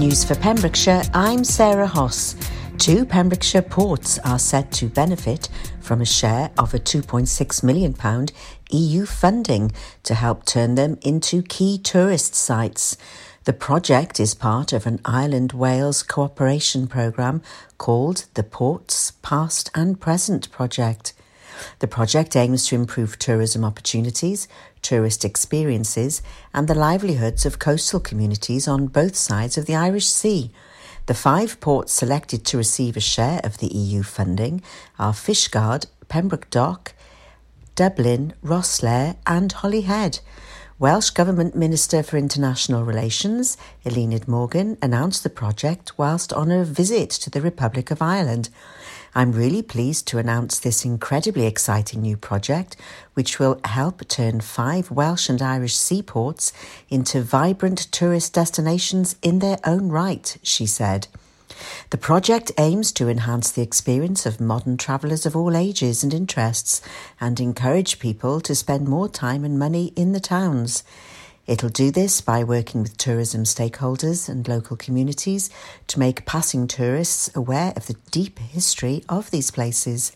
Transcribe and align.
news 0.00 0.24
for 0.24 0.36
Pembrokeshire, 0.36 1.02
I'm 1.12 1.42
Sarah 1.42 1.86
Hoss. 1.86 2.36
Two 2.78 3.04
Pembrokeshire 3.04 3.62
ports 3.62 4.18
are 4.20 4.38
set 4.38 4.70
to 4.72 4.88
benefit 4.88 5.48
from 5.80 6.00
a 6.00 6.06
share 6.06 6.50
of 6.56 6.72
a 6.72 6.78
£2.6 6.78 7.62
million 7.64 8.28
EU 8.70 9.06
funding 9.06 9.72
to 10.04 10.14
help 10.14 10.44
turn 10.44 10.76
them 10.76 10.98
into 11.02 11.42
key 11.42 11.78
tourist 11.78 12.36
sites. 12.36 12.96
The 13.44 13.52
project 13.52 14.20
is 14.20 14.34
part 14.34 14.72
of 14.72 14.86
an 14.86 15.00
Ireland 15.04 15.52
Wales 15.52 16.04
cooperation 16.04 16.86
programme 16.86 17.42
called 17.76 18.26
the 18.34 18.44
Ports 18.44 19.12
Past 19.22 19.70
and 19.74 20.00
Present 20.00 20.50
Project. 20.52 21.12
The 21.80 21.88
project 21.88 22.36
aims 22.36 22.66
to 22.66 22.74
improve 22.74 23.18
tourism 23.18 23.64
opportunities, 23.64 24.48
tourist 24.82 25.24
experiences, 25.24 26.22
and 26.52 26.68
the 26.68 26.74
livelihoods 26.74 27.46
of 27.46 27.58
coastal 27.58 28.00
communities 28.00 28.68
on 28.68 28.86
both 28.86 29.16
sides 29.16 29.58
of 29.58 29.66
the 29.66 29.74
Irish 29.74 30.06
Sea. 30.06 30.50
The 31.06 31.14
five 31.14 31.58
ports 31.60 31.92
selected 31.92 32.44
to 32.46 32.58
receive 32.58 32.96
a 32.96 33.00
share 33.00 33.40
of 33.42 33.58
the 33.58 33.68
EU 33.68 34.02
funding 34.02 34.62
are 34.98 35.12
Fishguard, 35.12 35.86
Pembroke 36.08 36.50
Dock, 36.50 36.94
Dublin, 37.74 38.34
Rosslare, 38.44 39.16
and 39.26 39.52
Holyhead. 39.52 40.20
Welsh 40.80 41.10
Government 41.10 41.56
Minister 41.56 42.04
for 42.04 42.18
International 42.18 42.84
Relations, 42.84 43.56
Eluned 43.84 44.28
Morgan, 44.28 44.78
announced 44.80 45.24
the 45.24 45.30
project 45.30 45.98
whilst 45.98 46.32
on 46.32 46.52
a 46.52 46.64
visit 46.64 47.10
to 47.10 47.30
the 47.30 47.40
Republic 47.40 47.90
of 47.90 48.00
Ireland. 48.00 48.48
I'm 49.14 49.32
really 49.32 49.62
pleased 49.62 50.06
to 50.08 50.18
announce 50.18 50.58
this 50.58 50.84
incredibly 50.84 51.46
exciting 51.46 52.02
new 52.02 52.16
project, 52.16 52.76
which 53.14 53.38
will 53.38 53.60
help 53.64 54.06
turn 54.08 54.40
five 54.40 54.90
Welsh 54.90 55.28
and 55.28 55.40
Irish 55.40 55.76
seaports 55.76 56.52
into 56.88 57.22
vibrant 57.22 57.90
tourist 57.90 58.34
destinations 58.34 59.16
in 59.22 59.38
their 59.38 59.58
own 59.64 59.88
right, 59.88 60.36
she 60.42 60.66
said. 60.66 61.08
The 61.90 61.98
project 61.98 62.52
aims 62.58 62.92
to 62.92 63.08
enhance 63.08 63.50
the 63.50 63.62
experience 63.62 64.26
of 64.26 64.40
modern 64.40 64.76
travellers 64.76 65.26
of 65.26 65.34
all 65.34 65.56
ages 65.56 66.04
and 66.04 66.12
interests 66.12 66.82
and 67.20 67.40
encourage 67.40 67.98
people 67.98 68.40
to 68.42 68.54
spend 68.54 68.86
more 68.86 69.08
time 69.08 69.44
and 69.44 69.58
money 69.58 69.92
in 69.96 70.12
the 70.12 70.20
towns. 70.20 70.84
It'll 71.48 71.70
do 71.70 71.90
this 71.90 72.20
by 72.20 72.44
working 72.44 72.82
with 72.82 72.98
tourism 72.98 73.44
stakeholders 73.44 74.28
and 74.28 74.46
local 74.46 74.76
communities 74.76 75.48
to 75.86 75.98
make 75.98 76.26
passing 76.26 76.68
tourists 76.68 77.34
aware 77.34 77.72
of 77.74 77.86
the 77.86 77.96
deep 78.10 78.38
history 78.38 79.02
of 79.08 79.30
these 79.30 79.50
places. 79.50 80.12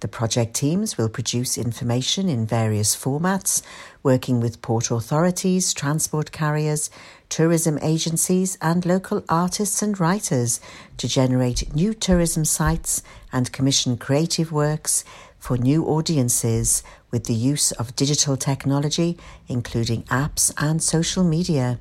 The 0.00 0.08
project 0.08 0.52
teams 0.52 0.98
will 0.98 1.08
produce 1.08 1.56
information 1.56 2.28
in 2.28 2.46
various 2.46 2.94
formats, 2.94 3.62
working 4.02 4.38
with 4.38 4.60
port 4.60 4.90
authorities, 4.90 5.72
transport 5.72 6.30
carriers, 6.30 6.90
tourism 7.30 7.78
agencies, 7.80 8.58
and 8.60 8.84
local 8.84 9.24
artists 9.30 9.80
and 9.80 9.98
writers 9.98 10.60
to 10.98 11.08
generate 11.08 11.74
new 11.74 11.94
tourism 11.94 12.44
sites 12.44 13.02
and 13.32 13.50
commission 13.50 13.96
creative 13.96 14.52
works 14.52 15.04
for 15.38 15.56
new 15.56 15.86
audiences 15.86 16.82
with 17.10 17.24
the 17.24 17.34
use 17.34 17.72
of 17.72 17.96
digital 17.96 18.36
technology, 18.36 19.16
including 19.48 20.02
apps 20.04 20.52
and 20.58 20.82
social 20.82 21.24
media. 21.24 21.78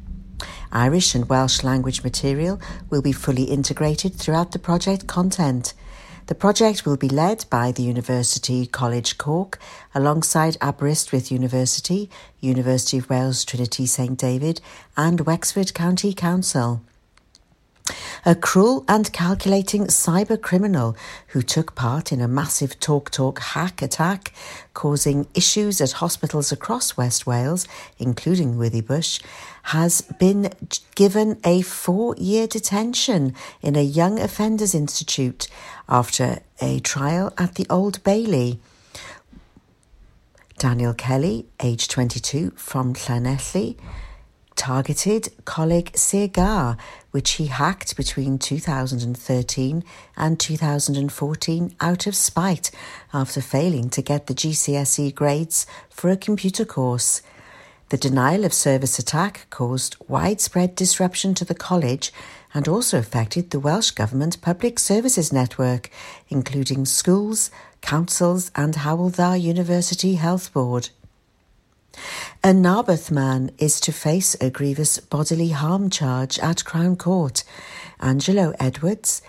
Irish 0.71 1.15
and 1.15 1.29
Welsh 1.29 1.63
language 1.63 2.03
material 2.03 2.59
will 2.89 3.01
be 3.01 3.11
fully 3.11 3.43
integrated 3.43 4.15
throughout 4.15 4.51
the 4.51 4.59
project 4.59 5.07
content. 5.07 5.73
The 6.27 6.35
project 6.35 6.85
will 6.85 6.97
be 6.97 7.07
led 7.07 7.45
by 7.51 7.71
the 7.71 7.83
University 7.83 8.65
College 8.65 9.19
Cork 9.19 9.59
alongside 9.93 10.57
Aberystwyth 10.59 11.31
University, 11.31 12.09
University 12.39 12.97
of 12.97 13.09
Wales 13.09 13.45
Trinity 13.45 13.85
St 13.85 14.17
David, 14.17 14.59
and 14.97 15.21
Wexford 15.21 15.75
County 15.75 16.13
Council. 16.13 16.81
A 18.25 18.33
cruel 18.33 18.83
and 18.87 19.13
calculating 19.13 19.85
cyber 19.85 20.41
criminal 20.41 20.95
who 21.27 21.43
took 21.43 21.75
part 21.75 22.11
in 22.11 22.19
a 22.19 22.27
massive 22.27 22.79
Talk 22.79 23.11
Talk 23.11 23.39
hack 23.39 23.83
attack, 23.83 24.33
causing 24.73 25.27
issues 25.35 25.79
at 25.79 25.93
hospitals 25.93 26.51
across 26.51 26.97
West 26.97 27.27
Wales, 27.27 27.67
including 27.99 28.55
Withybush, 28.55 29.21
has 29.63 30.01
been 30.01 30.51
given 30.95 31.39
a 31.43 31.61
four 31.61 32.15
year 32.17 32.47
detention 32.47 33.35
in 33.61 33.75
a 33.75 33.83
Young 33.83 34.19
Offenders 34.19 34.73
Institute 34.73 35.47
after 35.87 36.39
a 36.59 36.79
trial 36.79 37.31
at 37.37 37.55
the 37.55 37.67
Old 37.69 38.03
Bailey. 38.03 38.59
Daniel 40.57 40.93
Kelly, 40.93 41.45
age 41.61 41.87
22, 41.87 42.51
from 42.55 42.93
Llanelli, 42.93 43.77
targeted 44.55 45.29
Coleg 45.45 45.95
Sir 45.97 46.77
which 47.11 47.31
he 47.31 47.47
hacked 47.47 47.95
between 47.95 48.37
2013 48.37 49.83
and 50.17 50.39
2014 50.39 51.75
out 51.79 52.07
of 52.07 52.15
spite 52.15 52.71
after 53.13 53.41
failing 53.41 53.89
to 53.89 54.01
get 54.01 54.27
the 54.27 54.33
GCSE 54.33 55.13
grades 55.13 55.65
for 55.89 56.09
a 56.09 56.17
computer 56.17 56.65
course. 56.65 57.21
The 57.89 57.97
denial 57.97 58.45
of 58.45 58.53
service 58.53 58.97
attack 58.97 59.47
caused 59.51 59.95
widespread 60.07 60.75
disruption 60.75 61.35
to 61.35 61.45
the 61.45 61.53
college 61.53 62.11
and 62.53 62.67
also 62.67 62.97
affected 62.97 63.51
the 63.51 63.59
Welsh 63.59 63.91
Government 63.91 64.41
Public 64.41 64.79
Services 64.79 65.31
Network, 65.31 65.91
including 66.29 66.85
schools, 66.85 67.51
councils, 67.81 68.49
and 68.55 68.73
Hywel 68.73 69.39
University 69.39 70.15
Health 70.15 70.51
Board. 70.51 70.89
A 72.43 72.53
Narberth 72.53 73.09
man 73.11 73.51
is 73.57 73.79
to 73.81 73.91
face 73.91 74.35
a 74.41 74.49
grievous 74.49 74.99
bodily 74.99 75.49
harm 75.49 75.89
charge 75.89 76.37
at 76.39 76.65
Crown 76.65 76.95
Court. 76.95 77.43
Angelo 77.99 78.53
Edwards 78.59 79.21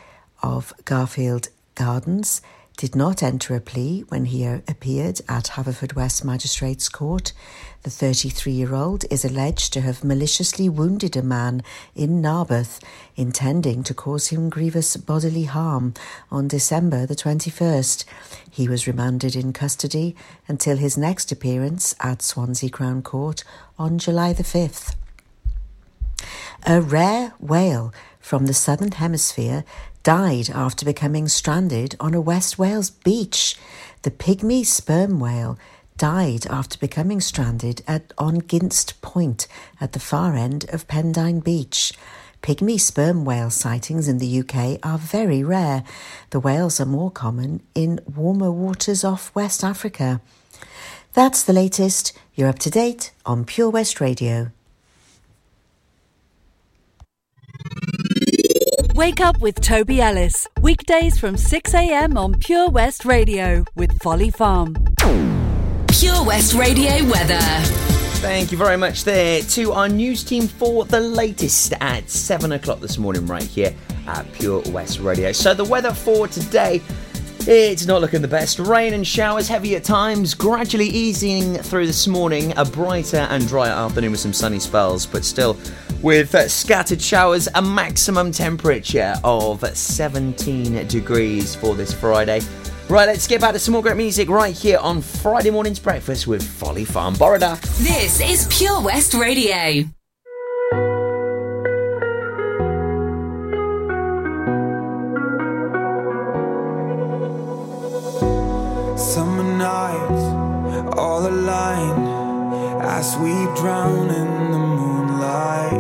of 0.43 0.73
Garfield 0.85 1.49
Gardens 1.75 2.43
did 2.77 2.95
not 2.95 3.23
enter 3.23 3.55
a 3.55 3.61
plea 3.61 4.05
when 4.09 4.27
he 4.27 4.45
appeared 4.45 5.21
at 5.29 5.47
Haverfordwest 5.47 6.25
Magistrates 6.25 6.89
Court. 6.89 7.33
The 7.87 7.91
33 7.91 8.53
year 8.53 8.75
old 8.75 9.05
is 9.13 9.25
alleged 9.25 9.73
to 9.75 9.81
have 9.81 10.03
maliciously 10.03 10.69
wounded 10.69 11.15
a 11.17 11.23
man 11.23 11.63
in 11.95 12.21
Narberth, 12.21 12.81
intending 13.15 13.85
to 13.85 13.95
cause 13.95 14.27
him 14.27 14.51
grievous 14.51 14.97
bodily 14.97 15.45
harm 15.45 15.95
on 16.29 16.49
December 16.49 17.07
the 17.07 17.15
21st. 17.15 18.05
He 18.51 18.67
was 18.67 18.89
remanded 18.89 19.37
in 19.37 19.53
custody 19.53 20.17
until 20.49 20.79
his 20.79 20.99
next 20.99 21.31
appearance 21.31 21.95
at 22.01 22.23
Swansea 22.23 22.71
Crown 22.71 23.03
Court 23.03 23.45
on 23.79 23.99
July 23.99 24.33
the 24.33 24.43
5th. 24.43 24.97
A 26.67 26.81
rare 26.81 27.35
whale 27.39 27.95
from 28.19 28.47
the 28.47 28.55
Southern 28.55 28.91
Hemisphere 28.91 29.63
died 30.03 30.51
after 30.51 30.85
becoming 30.85 31.29
stranded 31.29 31.95
on 32.01 32.15
a 32.15 32.21
West 32.21 32.59
Wales 32.59 32.91
beach. 32.91 33.57
The 34.03 34.11
pygmy 34.11 34.67
sperm 34.67 35.21
whale 35.21 35.57
died 35.97 36.47
after 36.47 36.79
becoming 36.79 37.21
stranded 37.21 37.83
at, 37.87 38.13
on 38.19 38.43
Ginst 38.43 39.01
Point 39.01 39.47
at 39.81 39.93
the 39.93 40.01
far 40.01 40.35
end 40.35 40.65
of 40.71 40.89
Pendine 40.89 41.43
Beach. 41.43 41.93
Pygmy 42.43 42.79
sperm 42.79 43.25
whale 43.25 43.51
sightings 43.51 44.07
in 44.07 44.19
the 44.19 44.41
UK 44.41 44.79
are 44.83 44.99
very 44.99 45.43
rare. 45.43 45.83
The 46.31 46.41
whales 46.41 46.81
are 46.81 46.87
more 46.87 47.11
common 47.11 47.63
in 47.75 48.01
warmer 48.15 48.53
waters 48.53 49.03
off 49.03 49.35
West 49.35 49.65
Africa. 49.65 50.21
That's 51.13 51.43
the 51.43 51.53
latest. 51.53 52.13
You're 52.35 52.49
up 52.49 52.59
to 52.61 52.71
date 52.71 53.13
on 53.25 53.45
Pure 53.45 53.71
West 53.71 54.01
Radio. 54.01 54.53
Wake 58.95 59.21
up 59.21 59.41
with 59.41 59.61
Toby 59.61 60.01
Ellis. 60.01 60.47
Weekdays 60.61 61.19
from 61.19 61.35
6am 61.35 62.17
on 62.17 62.35
Pure 62.39 62.71
West 62.71 63.05
Radio 63.05 63.65
with 63.75 63.99
Folly 64.01 64.31
Farm. 64.31 64.75
Pure 65.99 66.25
West 66.25 66.53
Radio 66.53 66.91
weather. 67.07 67.41
Thank 68.21 68.53
you 68.53 68.59
very 68.59 68.77
much 68.77 69.05
there 69.05 69.41
to 69.41 69.73
our 69.73 69.89
news 69.89 70.23
team 70.23 70.47
for 70.47 70.85
the 70.85 71.01
latest 71.01 71.73
at 71.81 72.11
7 72.11 72.53
o'clock 72.53 72.81
this 72.81 72.99
morning, 72.99 73.27
right 73.27 73.43
here 73.43 73.75
at 74.07 74.31
Pure 74.35 74.65
West 74.73 75.01
Radio. 75.01 75.33
So, 75.33 75.55
the 75.55 75.65
weather 75.65 75.95
for 75.95 76.29
today. 76.29 76.83
It's 77.49 77.87
not 77.87 78.03
looking 78.03 78.21
the 78.21 78.29
best. 78.29 78.59
Rain 78.59 78.93
and 78.93 79.07
showers 79.07 79.49
heavy 79.49 79.75
at 79.75 79.85
times, 79.85 80.35
gradually 80.35 80.89
easing 80.89 81.55
through 81.55 81.87
this 81.87 82.07
morning. 82.07 82.53
A 82.59 82.65
brighter 82.67 83.27
and 83.31 83.49
drier 83.49 83.73
afternoon 83.73 84.11
with 84.11 84.21
some 84.21 84.35
sunny 84.35 84.59
spells, 84.59 85.07
but 85.07 85.25
still 85.25 85.57
with 86.03 86.35
uh, 86.35 86.47
scattered 86.47 87.01
showers, 87.01 87.49
a 87.55 87.63
maximum 87.63 88.33
temperature 88.33 89.15
of 89.25 89.65
17 89.67 90.87
degrees 90.89 91.55
for 91.55 91.75
this 91.75 91.95
Friday. 91.95 92.41
Right, 92.89 93.09
let's 93.09 93.27
get 93.27 93.41
back 93.41 93.53
to 93.53 93.59
some 93.59 93.73
more 93.73 93.83
great 93.83 93.97
music 93.97 94.29
right 94.29 94.57
here 94.57 94.79
on 94.79 95.03
Friday 95.03 95.51
morning's 95.51 95.81
breakfast 95.81 96.29
with 96.29 96.41
Folly 96.41 96.85
Farm 96.85 97.15
Borada. 97.15 97.61
This 97.79 98.21
is 98.21 98.47
Pure 98.49 98.81
West 98.83 99.13
Radio. 99.13 99.83
Summer 108.97 109.43
nights, 109.43 110.23
all 110.97 111.27
aligned, 111.27 112.83
as 112.85 113.17
we 113.17 113.33
drown 113.61 114.11
in 114.11 114.53
the 114.53 114.59
moonlight, 114.59 115.75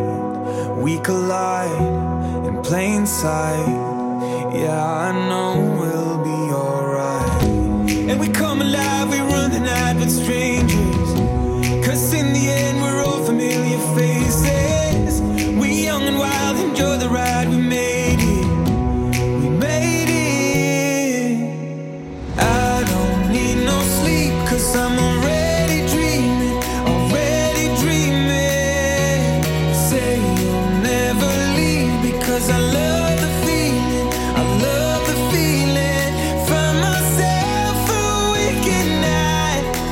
we 0.82 0.98
collide 0.98 2.46
in 2.48 2.60
plain 2.62 3.06
sight. 3.06 3.94
Yeah, 4.52 4.84
I 4.84 5.12
know 5.28 5.75
we 8.18 8.28
come 8.28 8.60
alive, 8.60 9.10
we 9.10 9.20
run 9.20 9.50
the 9.50 9.60
night 9.60 9.96
with 9.96 10.10
strings. 10.10 10.55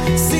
Sing 0.05 0.34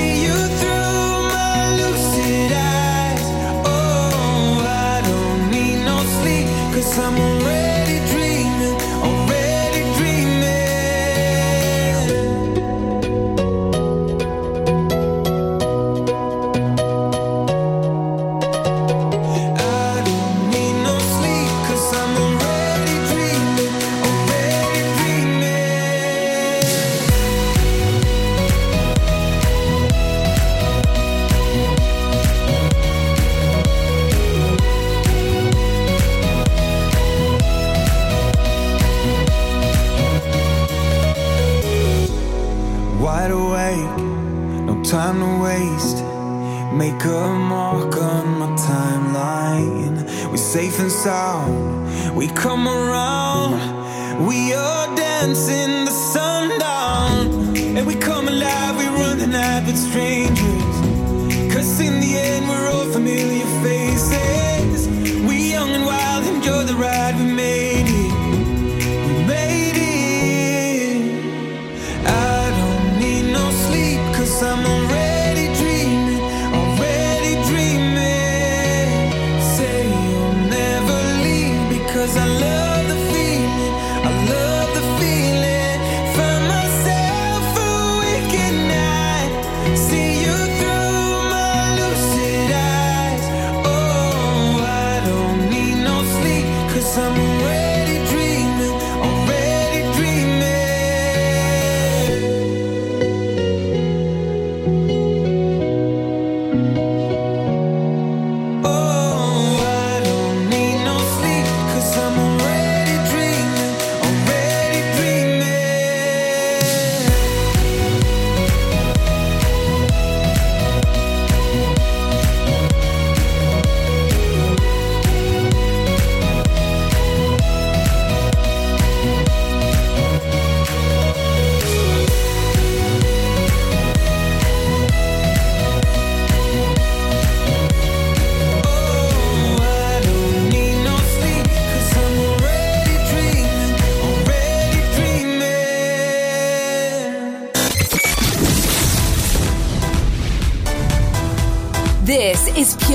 amor. 111.97 112.34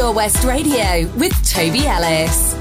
Pure 0.09 0.15
West 0.15 0.43
Radio 0.43 1.07
with 1.17 1.33
Toby 1.47 1.85
Ellis. 1.85 2.58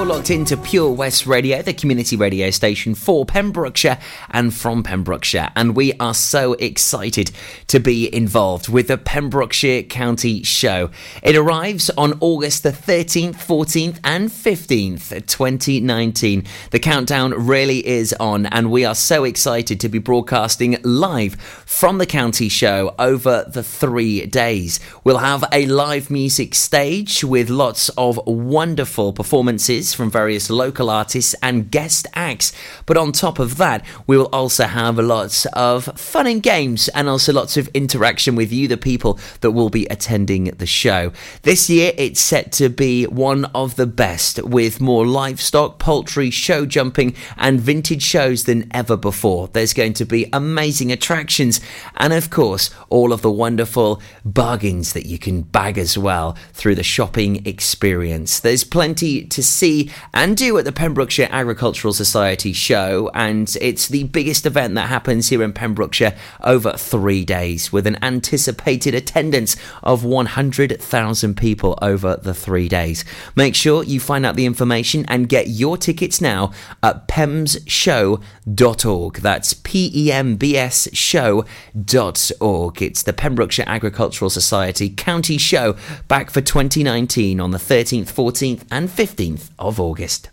You're 0.00 0.08
locked 0.08 0.30
into 0.30 0.56
Pure 0.56 0.92
West 0.92 1.26
Radio, 1.26 1.60
the 1.60 1.74
community 1.74 2.16
radio 2.16 2.48
station 2.48 2.94
for 2.94 3.26
Pembrokeshire 3.26 3.98
and 4.30 4.52
from 4.52 4.82
Pembrokeshire. 4.82 5.50
And 5.54 5.76
we 5.76 5.92
are 6.00 6.14
so 6.14 6.54
excited 6.54 7.30
to 7.66 7.80
be 7.80 8.12
involved 8.14 8.70
with 8.70 8.88
the 8.88 8.96
Pembrokeshire 8.96 9.82
County 9.82 10.42
Show. 10.42 10.88
It 11.22 11.36
arrives 11.36 11.90
on 11.98 12.16
August 12.20 12.62
the 12.62 12.70
13th, 12.70 13.34
14th, 13.34 14.00
and 14.02 14.30
15th, 14.30 15.26
2019. 15.26 16.44
The 16.70 16.78
countdown 16.78 17.32
really 17.32 17.86
is 17.86 18.14
on, 18.14 18.46
and 18.46 18.70
we 18.70 18.86
are 18.86 18.94
so 18.94 19.24
excited 19.24 19.80
to 19.80 19.90
be 19.90 19.98
broadcasting 19.98 20.78
live 20.82 21.34
from 21.66 21.98
the 21.98 22.06
county 22.06 22.48
show 22.48 22.94
over 22.98 23.44
the 23.46 23.62
three 23.62 24.24
days. 24.24 24.80
We'll 25.04 25.18
have 25.18 25.44
a 25.52 25.66
live 25.66 26.10
music 26.10 26.54
stage 26.54 27.22
with 27.22 27.50
lots 27.50 27.90
of 27.98 28.18
wonderful 28.26 29.12
performances 29.12 29.89
from 29.94 30.10
various 30.10 30.50
local 30.50 30.90
artists 30.90 31.34
and 31.42 31.70
guest 31.70 32.06
acts. 32.14 32.52
But 32.86 32.96
on 32.96 33.12
top 33.12 33.38
of 33.38 33.56
that, 33.56 33.84
we 34.06 34.16
will 34.16 34.28
also 34.32 34.64
have 34.64 34.98
lots 34.98 35.46
of 35.46 35.84
fun 35.98 36.26
and 36.26 36.42
games 36.42 36.88
and 36.88 37.08
also 37.08 37.32
lots 37.32 37.56
of 37.56 37.68
interaction 37.68 38.34
with 38.34 38.52
you, 38.52 38.68
the 38.68 38.76
people 38.76 39.18
that 39.40 39.52
will 39.52 39.70
be 39.70 39.86
attending 39.86 40.44
the 40.44 40.66
show. 40.66 41.12
This 41.42 41.70
year, 41.70 41.92
it's 41.96 42.20
set 42.20 42.52
to 42.52 42.68
be 42.68 43.04
one 43.04 43.46
of 43.46 43.76
the 43.76 43.86
best 43.86 44.42
with 44.42 44.80
more 44.80 45.06
livestock, 45.06 45.78
poultry, 45.78 46.30
show 46.30 46.66
jumping, 46.66 47.14
and 47.36 47.60
vintage 47.60 48.02
shows 48.02 48.44
than 48.44 48.68
ever 48.72 48.96
before. 48.96 49.48
There's 49.48 49.72
going 49.72 49.94
to 49.94 50.04
be 50.04 50.28
amazing 50.32 50.92
attractions 50.92 51.60
and, 51.96 52.12
of 52.12 52.30
course, 52.30 52.70
all 52.88 53.12
of 53.12 53.22
the 53.22 53.30
wonderful 53.30 54.02
bargains 54.24 54.92
that 54.92 55.06
you 55.06 55.18
can 55.18 55.42
bag 55.42 55.78
as 55.78 55.96
well 55.96 56.36
through 56.52 56.74
the 56.74 56.82
shopping 56.82 57.46
experience. 57.46 58.40
There's 58.40 58.64
plenty 58.64 59.24
to 59.24 59.42
see 59.42 59.79
and 60.12 60.36
do 60.36 60.58
at 60.58 60.64
the 60.64 60.72
Pembrokeshire 60.72 61.28
Agricultural 61.30 61.94
Society 61.94 62.52
show, 62.52 63.08
and 63.14 63.56
it's 63.60 63.86
the 63.86 64.02
biggest 64.04 64.46
event 64.46 64.74
that 64.74 64.88
happens 64.88 65.28
here 65.28 65.42
in 65.42 65.52
Pembrokeshire 65.52 66.16
over 66.42 66.72
three 66.72 67.24
days 67.24 67.72
with 67.72 67.86
an 67.86 68.02
anticipated 68.02 68.94
attendance 68.94 69.56
of 69.82 70.04
100,000 70.04 71.36
people 71.36 71.78
over 71.80 72.16
the 72.16 72.34
three 72.34 72.68
days. 72.68 73.04
Make 73.36 73.54
sure 73.54 73.84
you 73.84 74.00
find 74.00 74.26
out 74.26 74.36
the 74.36 74.46
information 74.46 75.04
and 75.06 75.28
get 75.28 75.48
your 75.48 75.76
tickets 75.76 76.20
now 76.20 76.52
at 76.82 77.06
pembsshow.org. 77.08 79.14
That's 79.16 79.54
P 79.54 79.90
E 79.94 80.12
M 80.12 80.36
B 80.36 80.56
S 80.56 80.88
show.org. 80.92 82.82
It's 82.82 83.02
the 83.02 83.12
Pembrokeshire 83.12 83.64
Agricultural 83.68 84.30
Society 84.30 84.90
County 84.90 85.38
Show 85.38 85.76
back 86.08 86.30
for 86.30 86.40
2019 86.40 87.40
on 87.40 87.50
the 87.50 87.58
13th, 87.58 88.12
14th, 88.12 88.62
and 88.70 88.88
15th 88.88 89.50
of 89.58 89.69
August. 89.78 90.30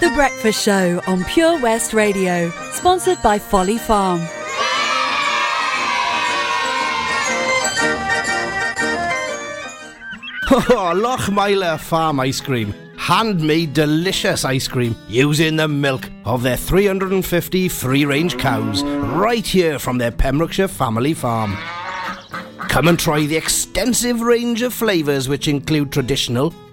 The 0.00 0.12
Breakfast 0.14 0.62
Show 0.64 1.02
on 1.06 1.24
Pure 1.24 1.60
West 1.60 1.92
Radio, 1.92 2.50
sponsored 2.72 3.20
by 3.22 3.38
Folly 3.38 3.78
Farm. 3.78 4.20
Oh, 10.48 10.92
Lochmeyler 10.94 11.78
Farm 11.78 12.20
Ice 12.20 12.40
Cream. 12.40 12.72
Handmade 12.96 13.72
delicious 13.74 14.44
ice 14.44 14.66
cream 14.68 14.96
using 15.08 15.56
the 15.56 15.68
milk 15.68 16.08
of 16.24 16.42
their 16.42 16.56
350 16.56 17.68
free 17.68 18.04
range 18.04 18.38
cows 18.38 18.82
right 18.84 19.46
here 19.46 19.78
from 19.78 19.98
their 19.98 20.10
Pembrokeshire 20.10 20.68
family 20.68 21.14
farm. 21.14 21.56
Come 22.68 22.88
and 22.88 22.98
try 22.98 23.26
the 23.26 23.36
extensive 23.36 24.20
range 24.20 24.62
of 24.62 24.72
flavours 24.72 25.28
which 25.28 25.46
include 25.48 25.92
traditional, 25.92 26.54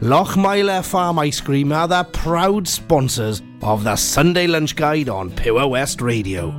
Lochmeyler 0.00 0.82
Farm 0.82 1.18
Ice 1.18 1.42
Cream 1.42 1.72
are 1.72 1.86
the 1.86 2.04
proud 2.04 2.66
sponsors 2.66 3.42
of 3.60 3.84
the 3.84 3.96
Sunday 3.96 4.46
Lunch 4.46 4.74
Guide 4.74 5.10
on 5.10 5.30
Pure 5.30 5.66
West 5.68 6.00
Radio. 6.00 6.52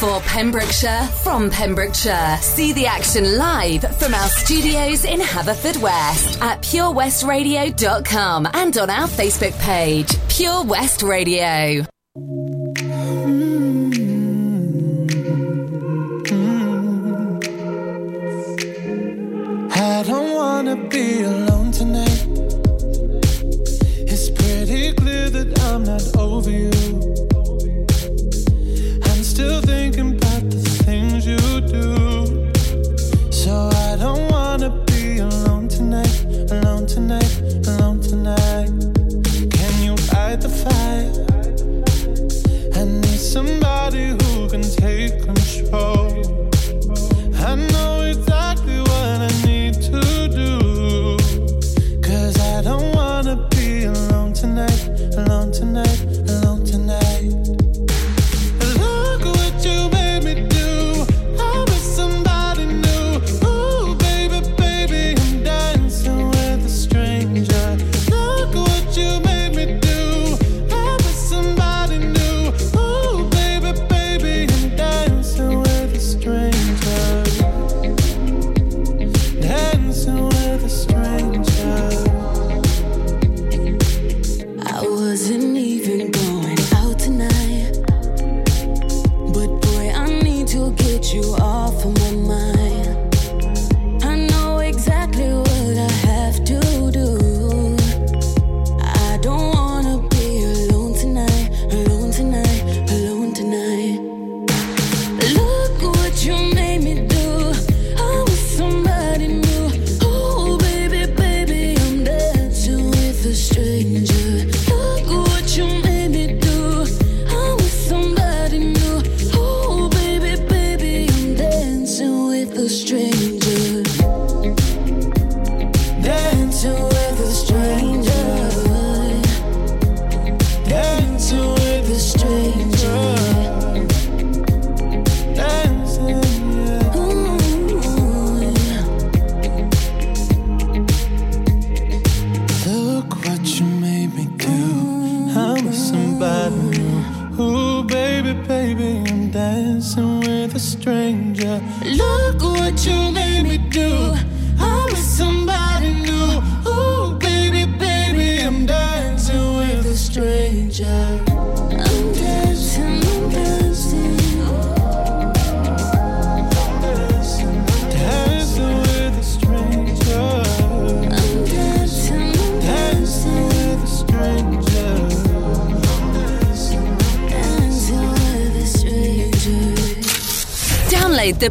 For 0.00 0.18
Pembrokeshire, 0.20 1.02
from 1.22 1.50
Pembrokeshire. 1.50 2.38
See 2.40 2.72
the 2.72 2.86
action 2.86 3.36
live 3.36 3.82
from 3.98 4.14
our 4.14 4.28
studios 4.28 5.04
in 5.04 5.20
Haverfordwest 5.20 6.40
at 6.40 6.62
purewestradio.com 6.62 8.48
and 8.54 8.78
on 8.78 8.88
our 8.88 9.06
Facebook 9.06 9.52
page, 9.60 10.16
Pure 10.30 10.64
West 10.64 11.02
Radio. 11.02 11.84
I 19.74 20.02
don't 20.06 20.32
wanna 20.32 20.76
be 20.88 21.24
alone 21.24 21.72
tonight. 21.72 22.26
It's 24.08 24.30
pretty 24.30 24.94
clear 24.94 25.28
that 25.28 25.60
I'm 25.60 25.84
not 25.84 26.16
over 26.16 26.50
you. 26.50 27.29
Still 29.40 29.62
thinking 29.62 30.19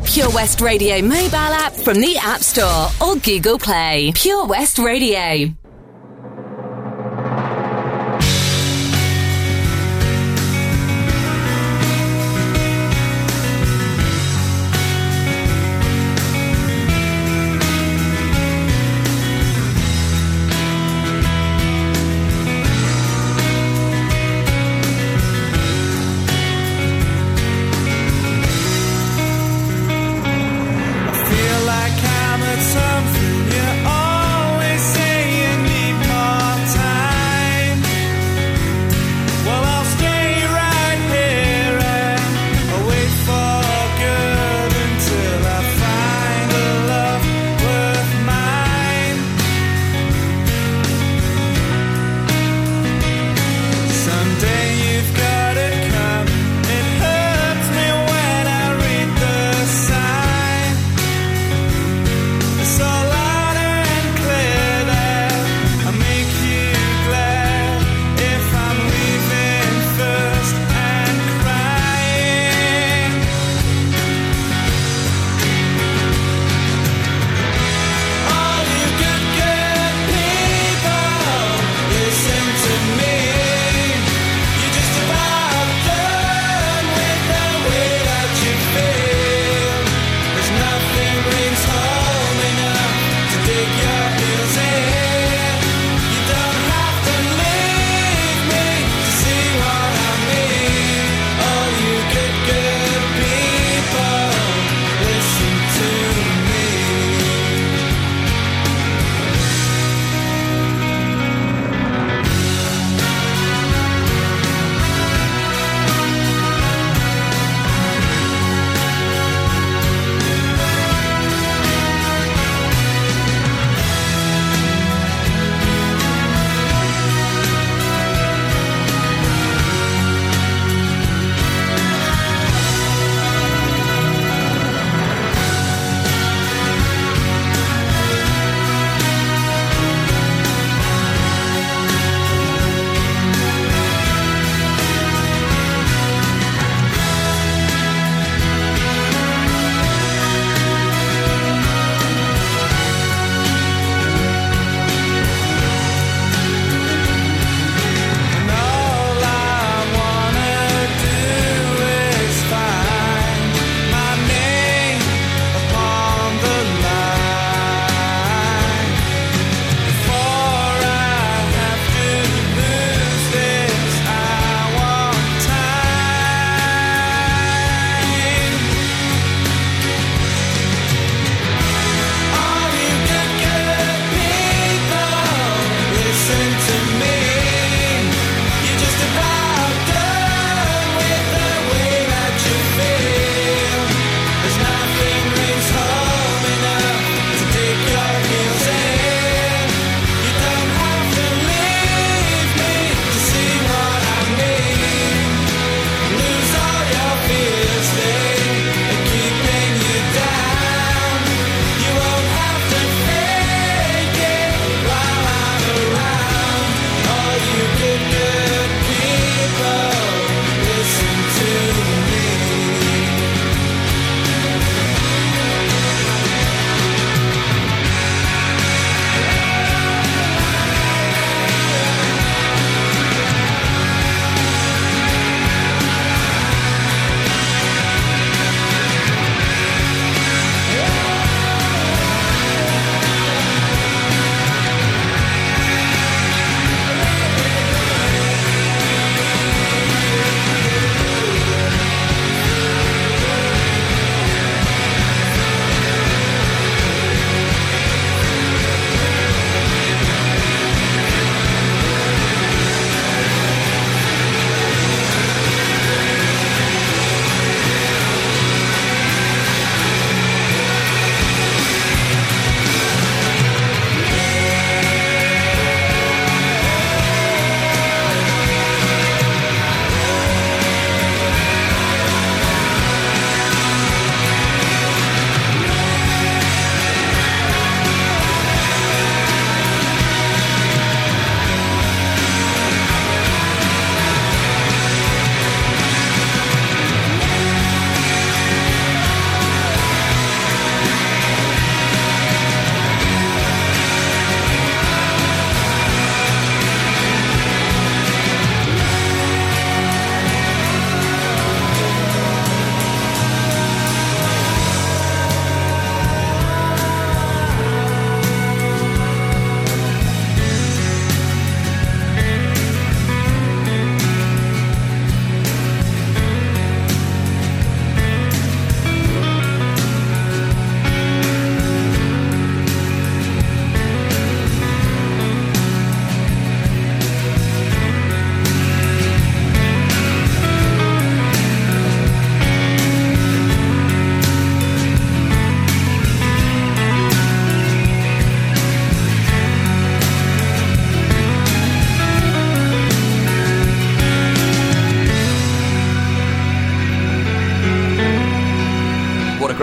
Pure 0.06 0.32
West 0.32 0.62
Radio 0.62 1.02
mobile 1.02 1.36
app 1.36 1.74
from 1.74 2.00
the 2.00 2.18
App 2.18 2.42
Store 2.42 2.88
or 3.06 3.16
Google 3.18 3.60
Play. 3.60 4.12
Pure 4.16 4.46
West 4.48 4.80
Radio. 4.80 5.54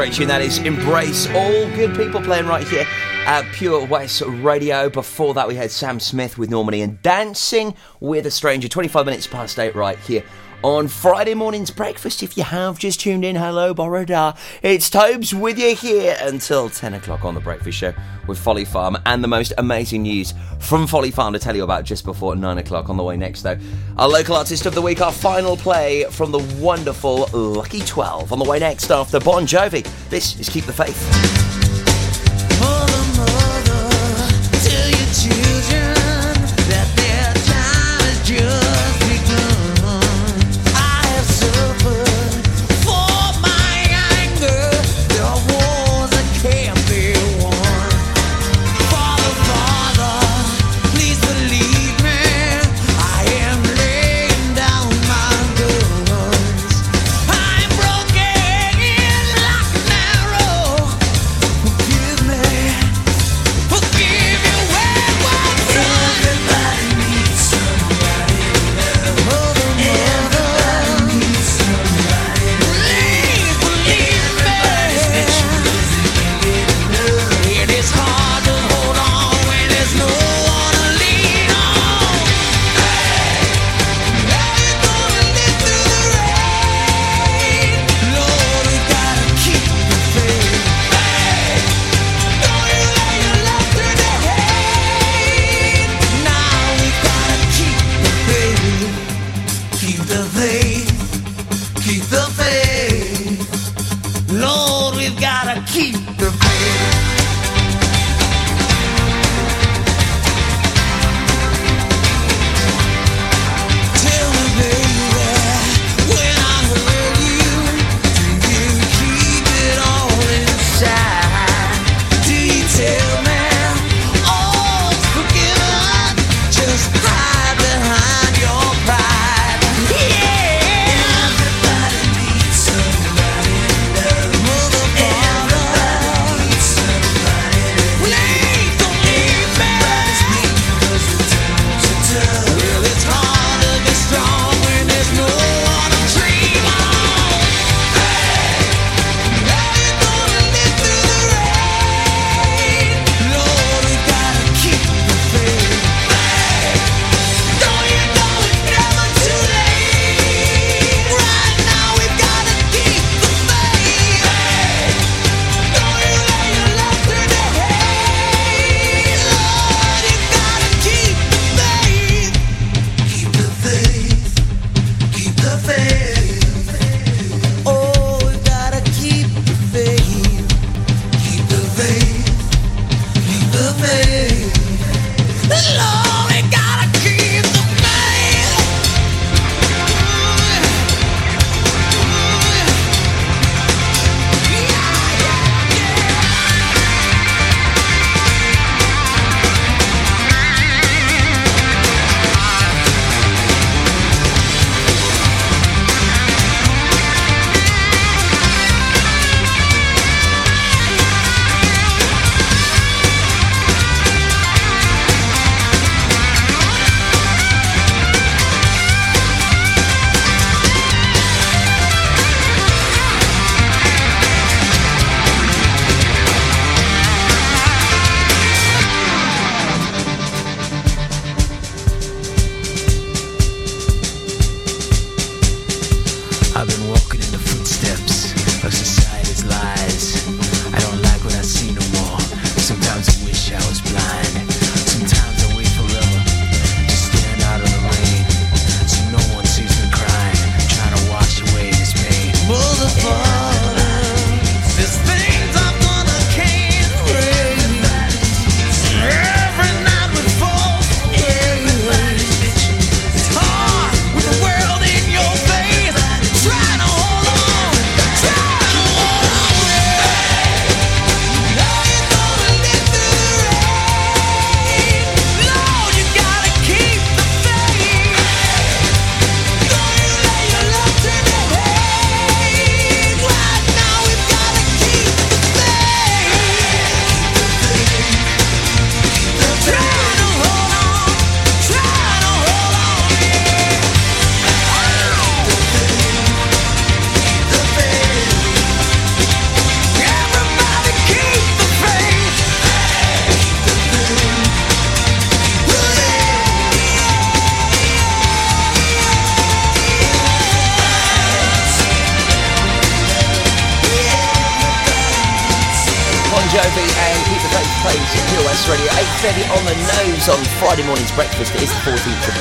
great 0.07 0.15
tune 0.15 0.29
that 0.29 0.41
is 0.41 0.59
Embrace. 0.59 1.27
All 1.35 1.69
good 1.75 1.97
people 1.97 2.23
playing 2.23 2.47
right 2.47 2.65
here 2.69 2.87
at 3.27 3.45
Pure 3.53 3.87
West 3.87 4.23
Radio. 4.25 4.89
Before 4.89 5.35
that, 5.35 5.49
we 5.49 5.57
had 5.57 5.69
Sam 5.73 5.99
Smith 5.99 6.39
with 6.39 6.49
Normani 6.49 6.85
and 6.85 7.03
Dancing 7.03 7.75
with 7.99 8.25
a 8.25 8.31
Stranger. 8.31 8.69
25 8.69 9.05
minutes 9.05 9.27
past 9.27 9.59
eight 9.59 9.75
right 9.75 9.99
here 9.99 10.23
on 10.67 10.89
Friday 10.89 11.33
morning's 11.33 11.71
breakfast. 11.71 12.25
If 12.25 12.37
you 12.37 12.43
have 12.43 12.77
just 12.77 12.99
tuned 12.99 13.25
in, 13.25 13.37
hello, 13.37 13.73
Boroda. 13.73 14.37
It's 14.63 14.91
Tobes 14.91 15.33
with 15.33 15.61
you 15.61 15.77
here 15.77 16.17
until 16.21 16.69
10 16.69 16.95
o'clock 16.95 17.25
on 17.25 17.35
The 17.35 17.41
Breakfast 17.41 17.79
Show 17.79 17.95
with 18.27 18.37
Folly 18.37 18.65
Farm 18.65 18.99
and 19.07 19.23
the 19.23 19.29
most 19.29 19.53
amazing 19.59 20.03
news 20.03 20.35
from 20.59 20.89
Folly 20.89 21.13
Farm 21.13 21.35
to 21.35 21.39
tell 21.39 21.55
you 21.55 21.63
about 21.63 21.85
just 21.85 22.05
before 22.05 22.35
9 22.35 22.59
o'clock. 22.59 22.91
On 22.91 22.97
the 22.97 23.05
way 23.05 23.17
next, 23.17 23.43
though, 23.43 23.57
our 23.97 24.09
local 24.09 24.35
artist 24.35 24.67
of 24.67 24.75
the 24.75 24.83
week, 24.83 25.01
our 25.01 25.13
final 25.13 25.57
play 25.57 26.03
from 26.11 26.33
the 26.33 26.41
wonderful 26.59 27.29
Lucky 27.33 27.81
12. 27.83 28.33
On 28.33 28.39
the 28.41 28.45
way 28.45 28.59
next, 28.59 28.91
after 28.91 29.21
Bon 29.21 29.47
Jovi, 29.47 29.87
this 30.11 30.41
is 30.41 30.49
Keep 30.49 30.65
the 30.65 30.73
Faith. 30.73 31.56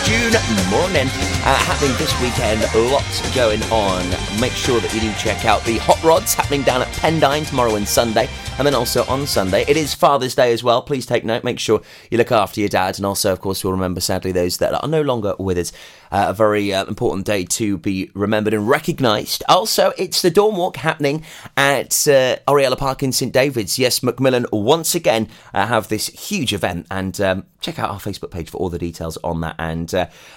June 0.03 0.33
morning. 0.69 1.07
Uh, 1.47 1.55
happening 1.55 1.95
this 1.97 2.11
weekend, 2.21 2.61
lots 2.91 3.35
going 3.35 3.61
on. 3.71 4.03
Make 4.39 4.51
sure 4.51 4.79
that 4.79 4.93
you 4.93 4.99
do 4.99 5.13
check 5.13 5.45
out 5.45 5.63
the 5.63 5.77
Hot 5.79 6.01
Rods 6.03 6.33
happening 6.33 6.63
down 6.63 6.81
at 6.81 6.87
Pendine 6.89 7.47
tomorrow 7.47 7.75
and 7.75 7.87
Sunday. 7.87 8.27
And 8.57 8.65
then 8.65 8.75
also 8.75 9.05
on 9.05 9.27
Sunday, 9.27 9.63
it 9.67 9.77
is 9.77 9.93
Father's 9.93 10.35
Day 10.35 10.53
as 10.53 10.63
well. 10.63 10.81
Please 10.81 11.05
take 11.05 11.23
note. 11.23 11.43
Make 11.43 11.59
sure 11.59 11.81
you 12.09 12.17
look 12.17 12.31
after 12.31 12.59
your 12.59 12.69
dads. 12.69 12.99
And 12.99 13.05
also, 13.05 13.31
of 13.31 13.41
course, 13.41 13.63
we'll 13.63 13.73
remember, 13.73 14.01
sadly, 14.01 14.31
those 14.31 14.57
that 14.57 14.73
are 14.73 14.87
no 14.87 15.01
longer 15.01 15.35
with 15.37 15.57
us. 15.57 15.71
Uh, 16.15 16.29
a 16.29 16.33
very 16.33 16.73
uh, 16.73 16.85
important 16.85 17.25
day 17.25 17.43
to 17.43 17.77
be 17.77 18.09
remembered 18.13 18.53
and 18.53 18.69
recognised. 18.69 19.43
Also, 19.49 19.91
it's 19.97 20.21
the 20.21 20.31
Dawn 20.31 20.55
Walk 20.55 20.77
happening 20.77 21.25
at 21.57 22.07
uh, 22.07 22.37
Oriel 22.47 22.71
y 22.71 22.77
Parc 22.77 23.03
in 23.03 23.11
St 23.11 23.33
David's. 23.33 23.77
Yes, 23.77 24.01
Macmillan 24.01 24.45
once 24.53 24.95
again 24.95 25.27
have 25.53 25.89
this 25.89 26.07
huge 26.07 26.53
event. 26.53 26.87
And 26.89 27.19
um, 27.19 27.45
check 27.59 27.79
out 27.79 27.89
our 27.89 27.99
Facebook 27.99 28.31
page 28.31 28.49
for 28.49 28.59
all 28.59 28.69
the 28.69 28.79
details 28.79 29.17
on 29.25 29.41
that. 29.41 29.57
And 29.59 29.93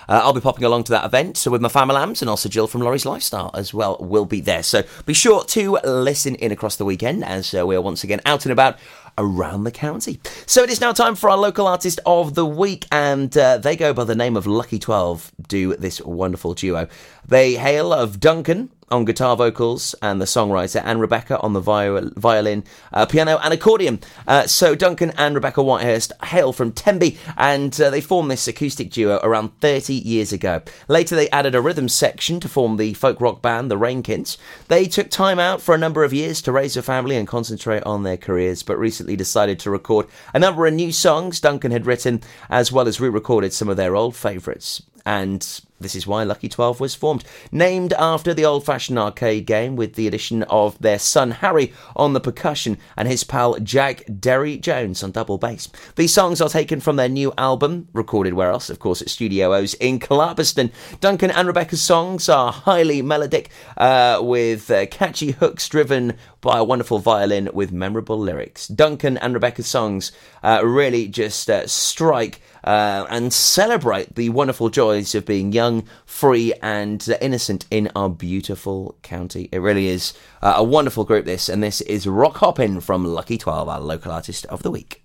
I'll 0.09 0.33
be 0.33 0.41
popping 0.41 0.64
along 0.64 0.83
to 0.85 0.91
that 0.91 1.05
event. 1.05 1.37
So 1.37 1.53
with 1.53 1.62
my 1.62 1.69
family 1.69 1.95
lambs 1.95 2.23
and 2.23 2.29
also 2.29 2.49
Jill 2.49 2.67
from 2.67 2.81
Laurie's 2.81 3.07
Lifestyle 3.07 3.53
as 3.55 3.73
well 3.73 3.99
will 4.01 4.25
be 4.25 4.41
there. 4.41 4.64
So 4.64 4.83
be 5.07 5.14
sure 5.14 5.45
to 5.45 5.79
listen 5.85 6.35
in 6.35 6.51
across 6.51 6.75
the 6.75 6.85
weekend 6.85 7.25
as 7.25 7.53
we 7.53 7.77
are 7.77 7.81
once 7.81 8.03
again 8.03 8.21
out 8.27 8.45
and 8.47 8.53
about 8.53 8.81
around 9.18 9.64
the 9.64 9.70
county. 9.70 10.20
So 10.46 10.62
it 10.62 10.70
is 10.70 10.81
now 10.81 10.92
time 10.92 11.14
for 11.14 11.28
our 11.28 11.37
local 11.37 11.66
artist 11.66 12.00
of 12.07 12.35
the 12.35 12.46
week, 12.46 12.87
and 12.90 13.37
uh, 13.37 13.59
they 13.59 13.76
go 13.76 13.92
by 13.92 14.04
the 14.04 14.14
name 14.14 14.37
of 14.37 14.46
Lucky 14.46 14.78
12, 14.78 15.33
do 15.48 15.76
this 15.76 16.00
wonderful 16.00 16.54
duo. 16.54 16.88
They 17.29 17.55
hail 17.57 17.93
of 17.93 18.21
Duncan 18.21 18.71
on 18.91 19.05
guitar 19.05 19.37
vocals 19.37 19.95
and 20.01 20.21
the 20.21 20.25
songwriter, 20.25 20.81
and 20.85 21.01
Rebecca 21.01 21.38
on 21.41 21.53
the 21.53 21.61
viol- 21.61 22.11
violin, 22.17 22.64
uh, 22.93 23.07
piano, 23.07 23.38
and 23.43 23.53
accordion. 23.53 24.01
Uh, 24.27 24.47
so 24.47 24.75
Duncan 24.75 25.12
and 25.19 25.35
Rebecca 25.35 25.61
Whitehurst 25.61 26.12
hail 26.25 26.53
from 26.53 26.73
Tenby, 26.73 27.19
and 27.37 27.79
uh, 27.81 27.91
they 27.91 28.01
formed 28.01 28.31
this 28.31 28.49
acoustic 28.49 28.91
duo 28.91 29.21
around 29.23 29.51
30 29.61 29.95
years 29.95 30.33
ago. 30.33 30.62
Later, 30.88 31.17
they 31.17 31.29
added 31.31 31.55
a 31.55 31.61
rhythm 31.61 31.88
section 31.88 32.41
to 32.41 32.49
form 32.49 32.77
the 32.77 32.95
folk 32.95 33.21
rock 33.21 33.43
band, 33.43 33.71
the 33.71 33.77
Rainkins. 33.77 34.38
They 34.69 34.87
took 34.87 35.11
time 35.11 35.38
out 35.38 35.61
for 35.61 35.75
a 35.75 35.79
number 35.79 36.05
of 36.05 36.14
years 36.14 36.41
to 36.43 36.53
raise 36.53 36.77
a 36.77 36.83
family 36.83 37.17
and 37.17 37.29
concentrate 37.29 37.83
on 37.85 38.03
their 38.03 38.17
careers, 38.17 38.62
but 38.62 38.79
recently 38.79 39.17
decided 39.17 39.59
to 39.61 39.71
record 39.71 40.07
a 40.33 40.38
number 40.38 40.67
of 40.67 40.75
new 40.75 40.93
songs 40.93 41.41
Duncan 41.41 41.73
had 41.73 41.87
written, 41.87 42.23
as 42.49 42.73
well 42.73 42.88
as 42.88 43.01
re-recorded 43.01 43.53
some 43.53 43.69
of 43.69 43.77
their 43.77 43.95
old 43.95 44.17
favourites. 44.17 44.83
And 45.05 45.47
this 45.81 45.95
is 45.95 46.07
why 46.07 46.25
Lucky 46.25 46.49
12 46.49 46.81
was 46.81 46.95
formed. 46.95 47.25
Named 47.53 47.93
after 47.93 48.35
the 48.35 48.45
old 48.45 48.64
fashioned 48.64 48.99
arcade 48.99 49.47
game, 49.47 49.77
with 49.77 49.95
the 49.95 50.07
addition 50.07 50.43
of 50.45 50.79
their 50.81 50.99
son 50.99 51.31
Harry 51.31 51.73
on 51.95 52.12
the 52.12 52.21
percussion 52.21 52.79
and 52.97 53.07
his 53.07 53.25
pal 53.25 53.59
Jack 53.61 54.03
Derry 54.19 54.59
Jones 54.59 55.03
on 55.03 55.12
double 55.12 55.38
bass. 55.38 55.69
These 55.97 56.12
songs 56.12 56.41
are 56.41 56.49
taken 56.49 56.81
from 56.81 56.97
their 56.97 57.09
new 57.09 57.33
album, 57.38 57.88
recorded 57.93 58.35
where 58.35 58.51
else? 58.51 58.71
Of 58.71 58.79
course, 58.79 59.01
at 59.01 59.09
Studio 59.09 59.55
O's 59.55 59.75
in 59.75 59.99
Clarbeston. 60.01 60.73
Duncan 61.01 61.31
and 61.31 61.47
Rebecca's 61.47 61.83
songs 61.83 62.29
are 62.29 62.53
highly 62.53 63.03
melodic, 63.03 63.51
uh, 63.77 64.21
with 64.23 64.71
uh, 64.71 64.87
catchy 64.87 65.33
hooks 65.33 65.69
driven 65.69 66.17
by 66.41 66.59
a 66.59 66.64
wonderful 66.64 66.99
violin 66.99 67.49
with 67.53 67.73
memorable 67.73 68.19
lyrics. 68.19 68.69
Duncan 68.69 69.17
and 69.19 69.35
Rebecca's 69.35 69.67
songs 69.67 70.12
uh, 70.43 70.61
really 70.64 71.09
just 71.09 71.51
uh, 71.51 71.67
strike 71.67 72.41
uh, 72.68 73.07
and 73.09 73.33
celebrate 73.33 74.14
the 74.14 74.28
wonderful 74.28 74.68
joys 74.68 75.14
of 75.14 75.24
being 75.24 75.52
young, 75.52 75.83
free, 76.04 76.52
and 76.61 77.09
innocent 77.22 77.64
in 77.70 77.90
our 77.96 78.11
beautiful 78.11 78.94
county. 79.02 79.48
It 79.50 79.61
really 79.61 79.88
is 79.88 80.12
uh, 80.42 80.52
a 80.57 80.62
wonderful 80.62 81.04
group, 81.04 81.24
this, 81.24 81.48
and 81.48 81.62
this 81.62 81.81
is 81.81 82.07
Rock 82.07 82.37
Hoppin' 82.37 82.83
from 82.83 83.07
Lucky 83.07 83.38
12, 83.38 83.70
our 83.70 83.81
local 83.81 84.12
artist 84.12 84.44
of 84.46 84.62
the 84.62 84.70
week. 84.70 85.02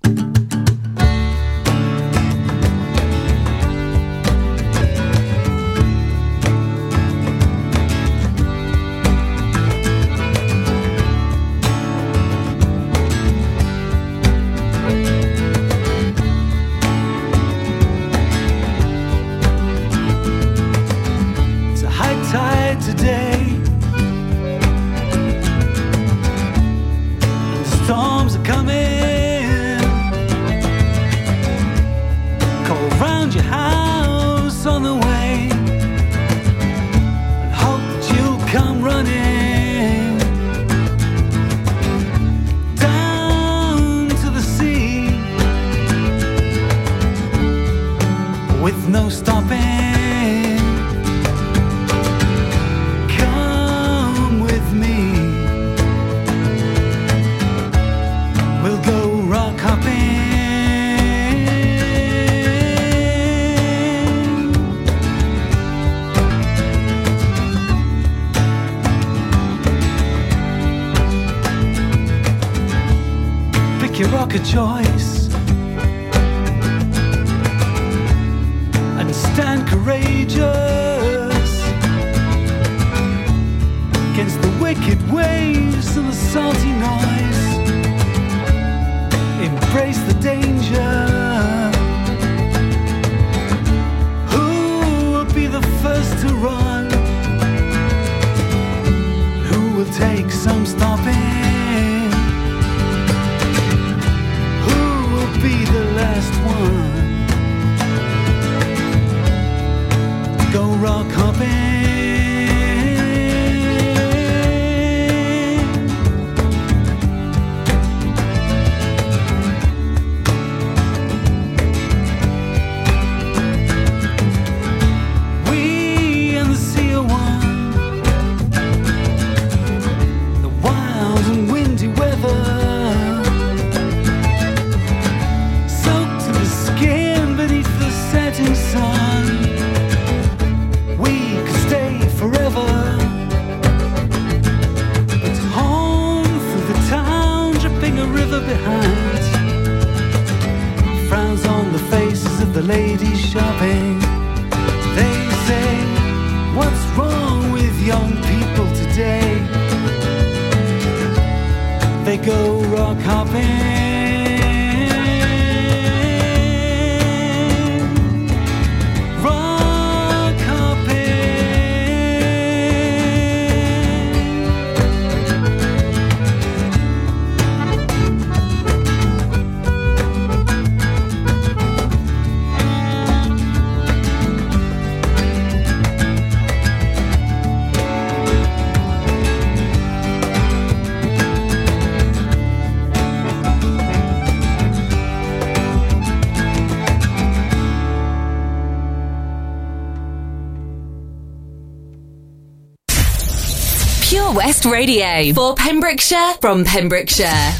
Radio 204.85 205.33
for 205.33 205.55
Pembrokeshire 205.55 206.33
from 206.41 206.65
Pembrokeshire. 206.65 207.53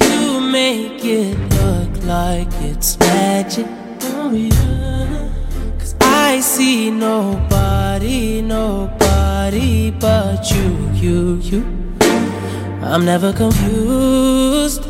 You 0.00 0.40
make 0.40 1.04
it 1.04 1.36
look 1.60 2.04
like 2.04 2.48
it's 2.62 2.98
magic. 2.98 3.66
Oh, 4.14 4.32
yeah. 4.32 5.28
Cause 5.78 5.94
I 6.00 6.40
see 6.40 6.90
nobody, 6.90 8.40
nobody 8.40 9.90
but 9.90 10.50
you, 10.50 10.90
you, 10.94 11.36
you. 11.42 11.81
I'm 12.84 13.04
never 13.04 13.32
confused. 13.32 14.84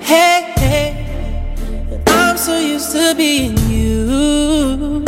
Hey, 0.00 0.52
hey. 0.56 2.02
I'm 2.06 2.36
so 2.36 2.58
used 2.58 2.92
to 2.92 3.14
being 3.14 3.56
used. 3.68 5.07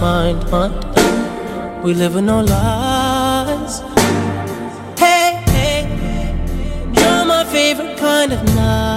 Mind, 0.00 0.50
mind. 0.50 1.84
We 1.84 1.94
live 1.94 2.14
with 2.14 2.24
no 2.24 2.40
lies. 2.40 3.80
Hey, 4.98 5.42
hey, 5.54 5.80
you're 6.94 7.24
my 7.26 7.44
favorite 7.44 7.98
kind 7.98 8.32
of 8.32 8.42
night. 8.54 8.89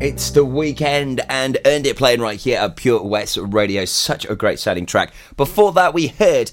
It's 0.00 0.30
the 0.30 0.46
Weeknd 0.46 1.20
and 1.28 1.58
earned 1.66 1.86
it 1.86 1.98
playing 1.98 2.22
right 2.22 2.40
here 2.40 2.58
at 2.58 2.76
Pure 2.76 3.02
West 3.02 3.36
Radio. 3.36 3.84
Such 3.84 4.24
a 4.24 4.34
great 4.34 4.58
sounding 4.58 4.86
track. 4.86 5.12
Before 5.36 5.72
that, 5.72 5.92
we 5.92 6.06
heard 6.06 6.52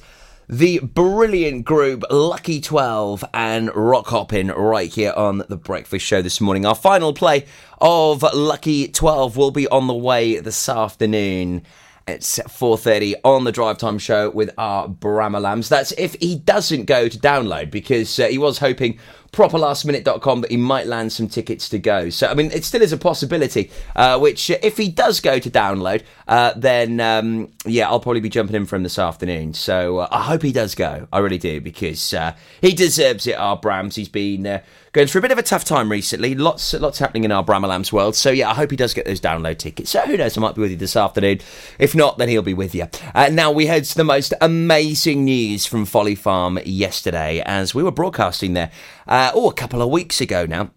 the 0.49 0.79
brilliant 0.79 1.63
group 1.63 2.03
Lucky 2.11 2.59
12 2.59 3.23
and 3.33 3.73
Rock 3.73 4.07
Hoppin' 4.07 4.49
right 4.49 4.93
here 4.93 5.13
on 5.15 5.45
The 5.47 5.55
Breakfast 5.55 6.05
Show 6.05 6.21
this 6.21 6.41
morning. 6.41 6.65
Our 6.65 6.75
final 6.75 7.13
play 7.13 7.45
of 7.79 8.21
Lucky 8.21 8.89
12 8.89 9.37
will 9.37 9.51
be 9.51 9.65
on 9.69 9.87
the 9.87 9.93
way 9.93 10.41
this 10.41 10.67
afternoon. 10.67 11.63
It's 12.05 12.39
4.30 12.39 13.15
on 13.23 13.45
the 13.45 13.53
Drive 13.53 13.77
Time 13.77 13.97
Show 13.97 14.29
with 14.29 14.49
our 14.57 14.89
Brahma 14.89 15.39
Lambs. 15.39 15.69
That's 15.69 15.93
if 15.93 16.15
he 16.15 16.35
doesn't 16.35 16.83
go 16.83 17.07
to 17.07 17.17
download 17.17 17.71
because 17.71 18.19
uh, 18.19 18.27
he 18.27 18.37
was 18.37 18.59
hoping 18.59 18.99
properlastminute.com 19.31 20.41
that 20.41 20.51
he 20.51 20.57
might 20.57 20.87
land 20.87 21.11
some 21.11 21.27
tickets 21.27 21.69
to 21.69 21.79
go. 21.79 22.09
So, 22.09 22.27
I 22.27 22.33
mean, 22.33 22.51
it 22.51 22.65
still 22.65 22.81
is 22.81 22.91
a 22.91 22.97
possibility, 22.97 23.71
uh, 23.95 24.19
which, 24.19 24.49
uh, 24.49 24.57
if 24.63 24.77
he 24.77 24.89
does 24.89 25.19
go 25.19 25.39
to 25.39 25.49
download, 25.49 26.03
uh, 26.27 26.53
then, 26.55 26.99
um, 26.99 27.51
yeah, 27.65 27.87
I'll 27.87 27.99
probably 27.99 28.21
be 28.21 28.29
jumping 28.29 28.55
in 28.55 28.65
for 28.65 28.75
him 28.75 28.83
this 28.83 28.99
afternoon. 28.99 29.53
So, 29.53 29.99
uh, 29.99 30.07
I 30.11 30.23
hope 30.23 30.41
he 30.43 30.51
does 30.51 30.75
go. 30.75 31.07
I 31.11 31.19
really 31.19 31.37
do, 31.37 31.61
because 31.61 32.13
uh, 32.13 32.35
he 32.61 32.73
deserves 32.73 33.27
it, 33.27 33.37
our 33.37 33.59
Brams. 33.59 33.95
He's 33.95 34.09
been 34.09 34.47
uh, 34.47 34.61
going 34.93 35.07
through 35.07 35.19
a 35.19 35.21
bit 35.23 35.31
of 35.31 35.37
a 35.37 35.43
tough 35.43 35.65
time 35.65 35.91
recently. 35.91 36.35
Lots, 36.35 36.73
lots 36.73 36.99
happening 36.99 37.23
in 37.23 37.31
our 37.31 37.43
Bramalam's 37.43 37.91
world. 37.93 38.15
So, 38.15 38.31
yeah, 38.31 38.49
I 38.49 38.53
hope 38.53 38.71
he 38.71 38.77
does 38.77 38.93
get 38.93 39.05
those 39.05 39.21
download 39.21 39.57
tickets. 39.57 39.91
So, 39.91 40.01
who 40.01 40.17
knows? 40.17 40.37
I 40.37 40.41
might 40.41 40.55
be 40.55 40.61
with 40.61 40.71
you 40.71 40.77
this 40.77 40.95
afternoon. 40.95 41.39
If 41.79 41.95
not, 41.95 42.17
then 42.17 42.29
he'll 42.29 42.41
be 42.41 42.53
with 42.53 42.73
you. 42.73 42.87
Now, 43.13 43.51
we 43.51 43.67
heard 43.67 43.85
the 43.85 44.03
most 44.03 44.33
amazing 44.41 45.25
news 45.25 45.65
from 45.65 45.85
Folly 45.85 46.15
Farm 46.15 46.59
yesterday 46.65 47.41
as 47.45 47.73
we 47.73 47.83
were 47.83 47.91
broadcasting 47.91 48.53
there, 48.53 48.71
uh, 49.17 49.31
oh, 49.33 49.49
a 49.49 49.53
couple 49.53 49.81
of 49.81 49.89
weeks 49.89 50.21
ago 50.21 50.45
now. 50.45 50.69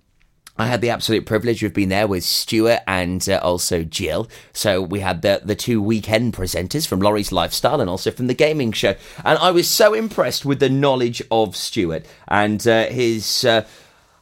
I 0.56 0.66
had 0.66 0.80
the 0.80 0.88
absolute 0.88 1.26
privilege 1.26 1.62
of 1.62 1.74
being 1.74 1.90
there 1.90 2.06
with 2.06 2.24
Stuart 2.24 2.80
and 2.86 3.26
uh, 3.28 3.38
also 3.42 3.84
Jill. 3.84 4.28
So 4.54 4.80
we 4.80 5.00
had 5.00 5.20
the 5.20 5.42
the 5.44 5.54
two 5.54 5.82
weekend 5.82 6.32
presenters 6.32 6.86
from 6.86 7.00
Laurie's 7.00 7.32
Lifestyle 7.32 7.82
and 7.82 7.90
also 7.90 8.10
from 8.10 8.28
the 8.28 8.34
gaming 8.34 8.72
show. 8.72 8.94
And 9.24 9.38
I 9.38 9.50
was 9.50 9.68
so 9.68 9.92
impressed 9.92 10.46
with 10.46 10.58
the 10.58 10.70
knowledge 10.70 11.22
of 11.30 11.54
Stuart 11.54 12.06
and 12.28 12.66
uh, 12.66 12.86
his. 12.86 13.44
Uh, 13.44 13.66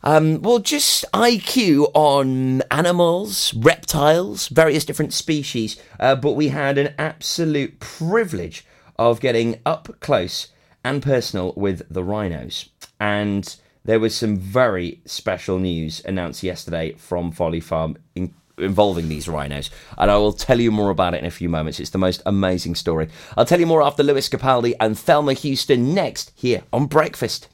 um, 0.03 0.43
well, 0.43 0.59
just 0.59 1.05
IQ 1.12 1.91
on 1.95 2.62
animals, 2.71 3.55
reptiles, 3.55 4.49
various 4.49 4.85
different 4.85 5.12
species. 5.12 5.81
Uh, 6.01 6.16
but 6.16 6.33
we 6.33 6.49
had 6.49 6.77
an 6.77 6.95
absolute 6.99 7.79
privilege 7.79 8.64
of 8.97 9.21
getting 9.21 9.61
up 9.64 10.01
close 10.01 10.49
and 10.83 11.03
personal 11.03 11.53
with 11.57 11.83
the 11.89 12.03
rhinos. 12.03 12.69
And 13.01 13.57
there 13.89 13.99
was 13.99 14.14
some 14.14 14.36
very 14.36 15.01
special 15.07 15.59
news 15.59 16.03
announced 16.05 16.43
yesterday 16.43 16.93
from 16.99 17.32
Folly 17.32 17.59
Farm 17.59 17.97
in, 18.14 18.34
involving 18.59 19.09
these 19.09 19.26
rhinos. 19.26 19.70
And 19.97 20.11
I 20.11 20.18
will 20.18 20.34
tell 20.34 20.61
you 20.61 20.70
more 20.70 20.91
about 20.91 21.14
it 21.14 21.20
in 21.20 21.24
a 21.24 21.30
few 21.30 21.49
moments. 21.49 21.80
It's 21.80 21.89
the 21.89 21.97
most 21.97 22.20
amazing 22.26 22.74
story. 22.74 23.09
I'll 23.34 23.47
tell 23.47 23.59
you 23.59 23.64
more 23.64 23.80
after 23.80 24.03
Lewis 24.03 24.28
Capaldi 24.28 24.74
and 24.78 24.99
Thelma 24.99 25.32
Houston 25.32 25.95
next 25.95 26.32
here 26.34 26.64
on 26.70 26.84
Breakfast. 26.84 27.49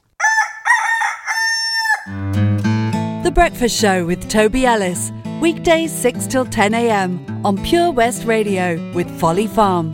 The 2.05 3.31
Breakfast 3.33 3.79
Show 3.79 4.05
with 4.05 4.29
Toby 4.29 4.65
Ellis. 4.65 5.13
Weekdays 5.39 5.93
6 5.93 6.27
till 6.27 6.45
10 6.45 6.73
a.m. 6.73 7.45
on 7.45 7.63
Pure 7.63 7.91
West 7.91 8.25
Radio 8.25 8.91
with 8.91 9.09
Folly 9.21 9.47
Farm. 9.47 9.93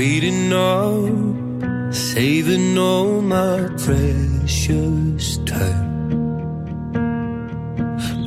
Waiting 0.00 0.50
up, 0.50 1.92
saving 1.92 2.78
all 2.78 3.20
my 3.20 3.58
precious 3.84 5.36
time. 5.44 5.90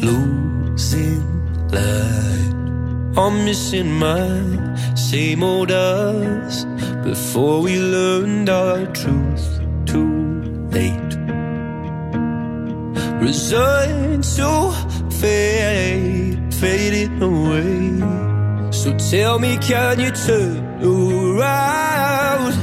Losing 0.07 1.23
light, 1.75 2.53
I'm 3.17 3.45
missing 3.45 3.91
my 3.91 4.29
same 4.93 5.41
old 5.41 5.71
us 5.71 6.65
before 7.09 7.61
we 7.65 7.73
learned 7.79 8.49
our 8.49 8.85
truth 9.01 9.47
too 9.87 10.13
late. 10.77 11.13
Resigned 13.27 14.25
to 14.35 14.51
fade, 15.19 16.53
fading 16.53 17.19
away. 17.31 18.71
So 18.71 18.95
tell 19.11 19.39
me, 19.39 19.57
can 19.57 19.99
you 19.99 20.11
turn 20.11 20.73
around? 21.37 22.53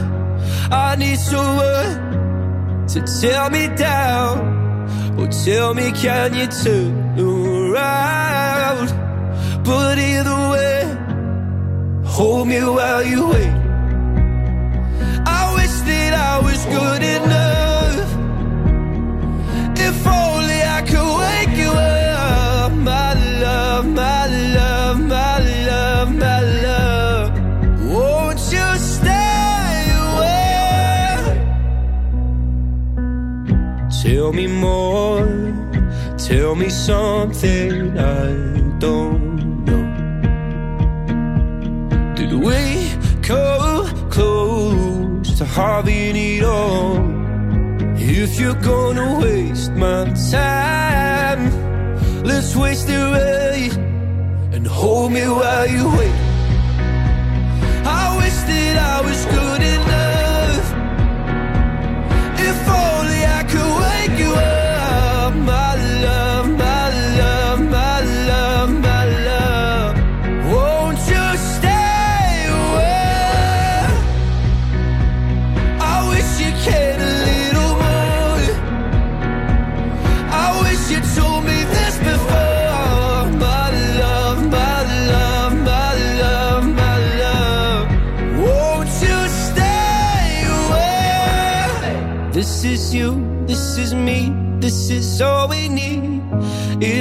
I 0.72 0.96
need 0.96 1.18
someone 1.18 2.86
to 2.88 3.00
tear 3.20 3.50
me 3.50 3.68
down. 3.76 4.34
Oh, 5.18 5.26
tell 5.44 5.74
me, 5.74 5.92
can 5.92 6.34
you 6.34 6.46
turn 6.46 7.18
around? 7.18 8.88
But 9.64 9.98
either 9.98 10.40
way, 10.52 10.80
hold 12.04 12.48
me 12.48 12.60
while 12.60 13.02
you 13.02 13.28
wait. 13.28 13.54
I 15.26 15.42
wish 15.56 15.76
that 15.88 16.12
I 16.32 16.34
was 16.46 16.60
good 16.76 17.02
enough. 17.02 18.10
If 19.86 20.06
only 20.06 20.60
I 20.76 20.80
could 20.90 21.10
wake 21.22 21.56
you 21.56 21.70
up, 21.70 22.72
my 22.72 23.14
love, 23.40 23.86
my 23.86 24.19
Tell 36.30 36.54
me 36.54 36.68
something 36.68 37.98
I 37.98 38.78
don't 38.78 39.64
know. 39.64 39.84
Did 42.14 42.32
we 42.34 42.88
come 43.20 43.88
close 44.10 45.38
to 45.38 45.44
having 45.44 46.14
it 46.14 46.44
all? 46.44 46.98
If 47.96 48.38
you're 48.38 48.62
gonna 48.62 49.18
waste 49.18 49.72
my 49.72 50.04
time, 50.30 51.50
let's 52.22 52.54
waste 52.54 52.88
it 52.88 52.96
right 52.96 53.76
and 54.54 54.64
hold 54.64 55.10
me 55.10 55.26
while 55.26 55.66
you 55.66 55.88
wait. 55.98 56.29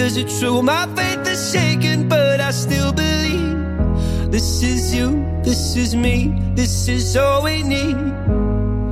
is 0.09 0.17
it 0.17 0.29
true? 0.39 0.63
My 0.63 0.87
faith 0.95 1.27
is 1.27 1.51
shaken, 1.51 2.09
but 2.09 2.41
I 2.41 2.49
still 2.49 2.91
believe. 2.91 4.31
This 4.31 4.63
is 4.63 4.95
you, 4.95 5.07
this 5.43 5.75
is 5.75 5.95
me, 5.95 6.33
this 6.55 6.87
is 6.87 7.15
all 7.15 7.43
we 7.43 7.61
need. 7.61 7.97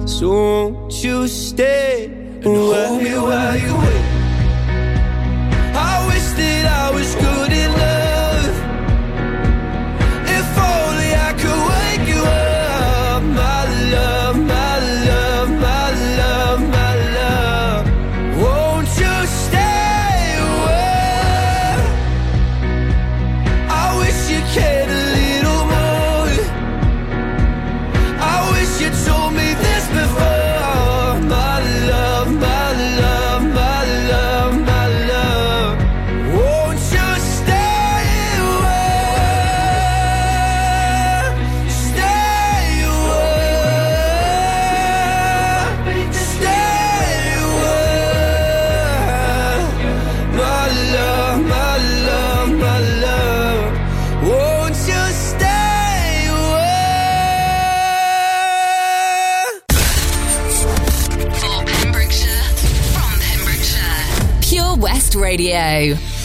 So 0.08 0.30
won't 0.30 1.04
you 1.04 1.28
stay 1.28 2.06
and 2.06 2.44
hold 2.46 3.02
me 3.02 3.18
while 3.18 3.58
you 3.58 3.74
wait? 3.78 4.17
Radio. 65.38 66.17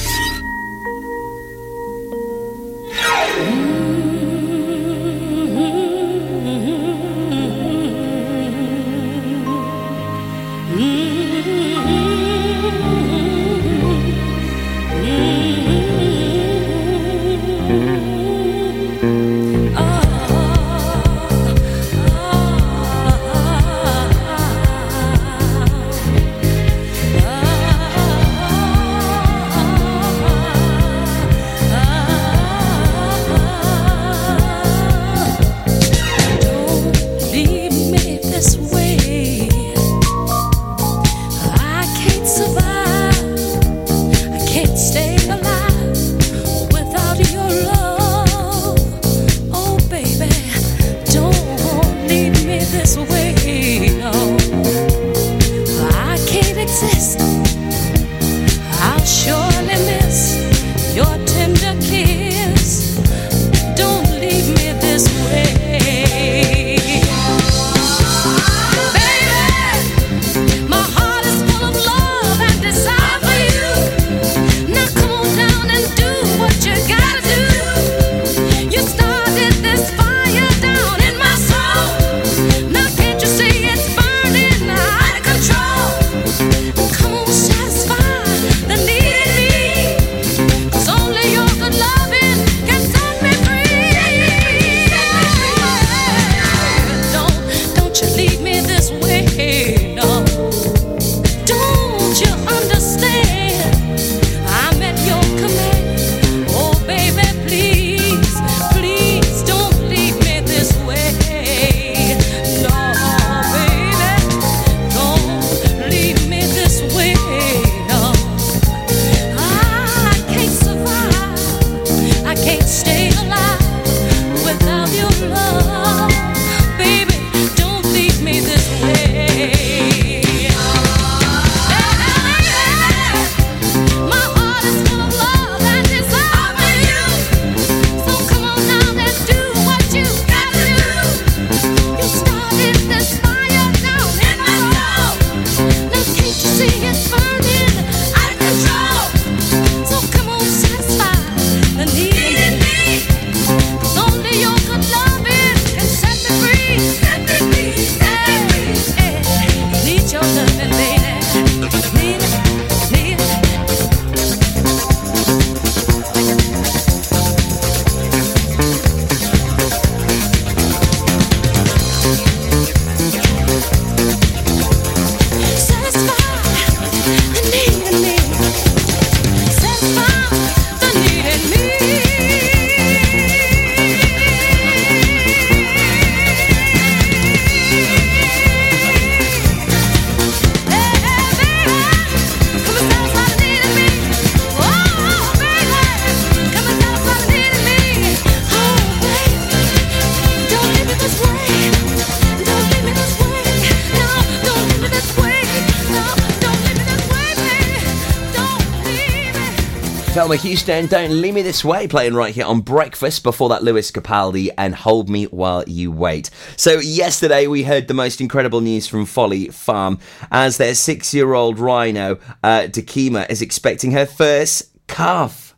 Thelma 210.32 210.48
Houston, 210.48 210.86
Don't 210.86 211.20
Leave 211.20 211.34
Me 211.34 211.42
This 211.42 211.62
Way, 211.62 211.86
playing 211.86 212.14
right 212.14 212.34
here 212.34 212.46
on 212.46 212.62
Breakfast. 212.62 213.22
Before 213.22 213.50
that, 213.50 213.62
Lewis 213.62 213.90
Capaldi 213.90 214.48
and 214.56 214.74
Hold 214.74 215.10
Me 215.10 215.24
While 215.24 215.62
You 215.66 215.92
Wait. 215.92 216.30
So, 216.56 216.78
yesterday 216.78 217.46
we 217.46 217.64
heard 217.64 217.86
the 217.86 217.92
most 217.92 218.18
incredible 218.18 218.62
news 218.62 218.86
from 218.86 219.04
Folly 219.04 219.48
Farm 219.48 219.98
as 220.30 220.56
their 220.56 220.74
six 220.74 221.12
year 221.12 221.34
old 221.34 221.58
rhino, 221.58 222.18
uh, 222.42 222.62
Dakima, 222.62 223.28
is 223.28 223.42
expecting 223.42 223.92
her 223.92 224.06
first 224.06 224.72
calf. 224.86 225.51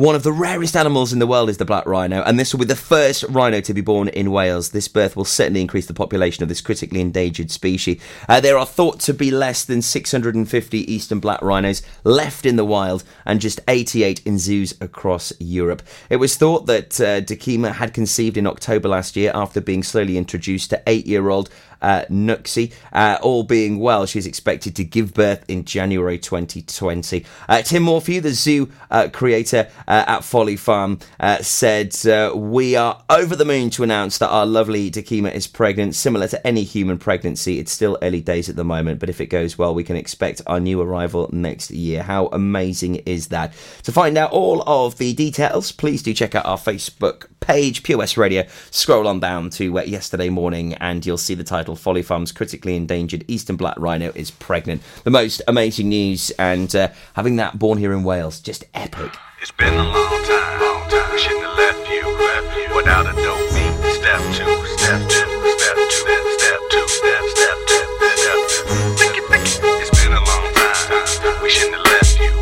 One 0.00 0.14
of 0.14 0.22
the 0.22 0.32
rarest 0.32 0.76
animals 0.76 1.12
in 1.12 1.18
the 1.18 1.26
world 1.26 1.50
is 1.50 1.58
the 1.58 1.66
black 1.66 1.84
rhino, 1.84 2.22
and 2.22 2.40
this 2.40 2.54
will 2.54 2.60
be 2.60 2.64
the 2.64 2.74
first 2.74 3.22
rhino 3.24 3.60
to 3.60 3.74
be 3.74 3.82
born 3.82 4.08
in 4.08 4.30
Wales. 4.30 4.70
This 4.70 4.88
birth 4.88 5.14
will 5.14 5.26
certainly 5.26 5.60
increase 5.60 5.84
the 5.84 5.92
population 5.92 6.42
of 6.42 6.48
this 6.48 6.62
critically 6.62 7.02
endangered 7.02 7.50
species. 7.50 8.00
Uh, 8.26 8.40
there 8.40 8.56
are 8.56 8.64
thought 8.64 8.98
to 9.00 9.12
be 9.12 9.30
less 9.30 9.62
than 9.62 9.82
650 9.82 10.90
eastern 10.90 11.20
black 11.20 11.42
rhinos 11.42 11.82
left 12.02 12.46
in 12.46 12.56
the 12.56 12.64
wild, 12.64 13.04
and 13.26 13.42
just 13.42 13.60
88 13.68 14.26
in 14.26 14.38
zoos 14.38 14.74
across 14.80 15.34
Europe. 15.38 15.82
It 16.08 16.16
was 16.16 16.34
thought 16.34 16.64
that 16.64 16.98
uh, 16.98 17.20
Dakima 17.20 17.74
had 17.74 17.92
conceived 17.92 18.38
in 18.38 18.46
October 18.46 18.88
last 18.88 19.16
year 19.16 19.30
after 19.34 19.60
being 19.60 19.82
slowly 19.82 20.16
introduced 20.16 20.70
to 20.70 20.82
eight-year-old 20.86 21.50
uh, 21.82 22.04
Nuxie. 22.10 22.72
Uh, 22.92 23.18
all 23.22 23.42
being 23.42 23.78
well, 23.78 24.06
she's 24.06 24.26
expected 24.26 24.76
to 24.76 24.84
give 24.84 25.14
birth 25.14 25.44
in 25.48 25.64
January 25.64 26.18
2020. 26.18 27.24
Uh, 27.48 27.62
Tim 27.62 27.82
Morphew, 27.82 28.20
the 28.20 28.32
zoo 28.32 28.70
uh, 28.90 29.08
creator 29.12 29.68
uh, 29.90 30.04
at 30.06 30.24
Folly 30.24 30.54
Farm, 30.54 31.00
uh, 31.18 31.38
said, 31.38 31.94
uh, 32.06 32.32
We 32.34 32.76
are 32.76 33.02
over 33.10 33.34
the 33.34 33.44
moon 33.44 33.70
to 33.70 33.82
announce 33.82 34.18
that 34.18 34.30
our 34.30 34.46
lovely 34.46 34.88
Dakima 34.88 35.34
is 35.34 35.48
pregnant. 35.48 35.96
Similar 35.96 36.28
to 36.28 36.46
any 36.46 36.62
human 36.62 36.96
pregnancy, 36.96 37.58
it's 37.58 37.72
still 37.72 37.98
early 38.00 38.20
days 38.20 38.48
at 38.48 38.54
the 38.54 38.64
moment, 38.64 39.00
but 39.00 39.08
if 39.08 39.20
it 39.20 39.26
goes 39.26 39.58
well, 39.58 39.74
we 39.74 39.82
can 39.82 39.96
expect 39.96 40.42
our 40.46 40.60
new 40.60 40.80
arrival 40.80 41.28
next 41.32 41.72
year. 41.72 42.04
How 42.04 42.26
amazing 42.26 42.96
is 43.04 43.28
that? 43.28 43.52
To 43.82 43.90
find 43.90 44.16
out 44.16 44.30
all 44.30 44.62
of 44.64 44.96
the 44.98 45.12
details, 45.12 45.72
please 45.72 46.04
do 46.04 46.14
check 46.14 46.36
out 46.36 46.46
our 46.46 46.56
Facebook 46.56 47.26
page, 47.40 47.82
West 47.88 48.16
Radio. 48.16 48.46
Scroll 48.70 49.08
on 49.08 49.18
down 49.18 49.50
to 49.50 49.80
uh, 49.80 49.82
yesterday 49.82 50.28
morning, 50.28 50.74
and 50.74 51.04
you'll 51.04 51.18
see 51.18 51.34
the 51.34 51.42
title 51.42 51.74
Folly 51.74 52.02
Farm's 52.02 52.30
critically 52.30 52.76
endangered 52.76 53.24
eastern 53.26 53.56
black 53.56 53.74
rhino 53.76 54.12
is 54.14 54.30
pregnant. 54.30 54.82
The 55.02 55.10
most 55.10 55.42
amazing 55.48 55.88
news, 55.88 56.30
and 56.38 56.72
uh, 56.76 56.90
having 57.14 57.34
that 57.36 57.58
born 57.58 57.78
here 57.78 57.92
in 57.92 58.04
Wales, 58.04 58.38
just 58.38 58.62
epic. 58.72 59.16
It's 59.42 59.50
been 59.52 59.72
a 59.72 59.82
long 59.82 60.22
time, 60.24 60.60
long 60.60 60.86
time. 60.90 61.12
We 61.12 61.18
shouldn't 61.18 61.40
have 61.46 61.56
left 61.56 61.88
you, 61.88 62.04
left 62.12 62.56
you 62.60 62.76
without 62.76 63.08
a 63.08 63.16
dope 63.16 63.40
beat. 63.56 63.72
Step 63.96 64.20
two, 64.36 64.44
step 64.76 65.00
two, 65.08 65.24
step 65.56 65.76
two, 65.80 66.20
step 66.36 66.60
two, 66.68 66.84
step, 66.84 67.24
step 67.32 67.56
two, 67.64 67.84
step 68.20 68.38
two. 68.52 68.68
Pick 69.00 69.16
it, 69.16 69.24
pick 69.32 69.40
it. 69.40 69.64
It's 69.80 69.88
been 69.96 70.12
a 70.12 70.20
long 70.20 70.44
time. 70.52 71.40
We 71.42 71.48
shouldn't 71.48 71.76
have 71.76 71.86
left 71.88 72.20
you, 72.20 72.36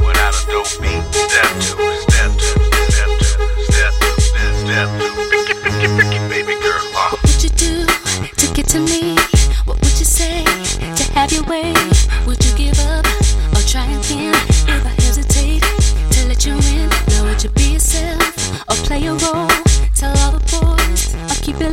without 0.00 0.32
a 0.32 0.42
dope 0.48 0.72
beat. 0.80 1.04
Step 1.12 1.52
two, 1.60 1.76
step 2.08 2.32
two, 2.40 2.56
step 2.88 3.12
two, 3.20 3.36
step 3.68 3.92
two, 4.00 4.16
step, 4.24 4.52
step 4.64 4.88
two. 4.96 5.12
It, 5.44 5.60
it, 5.60 6.16
it, 6.16 6.24
baby 6.30 6.56
girl. 6.64 6.80
Uh. 6.96 7.10
What 7.10 7.22
would 7.22 7.42
you 7.44 7.50
do 7.50 7.84
to 7.84 8.54
get 8.54 8.66
to 8.68 8.80
me? 8.80 8.99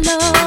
Or 0.05 0.46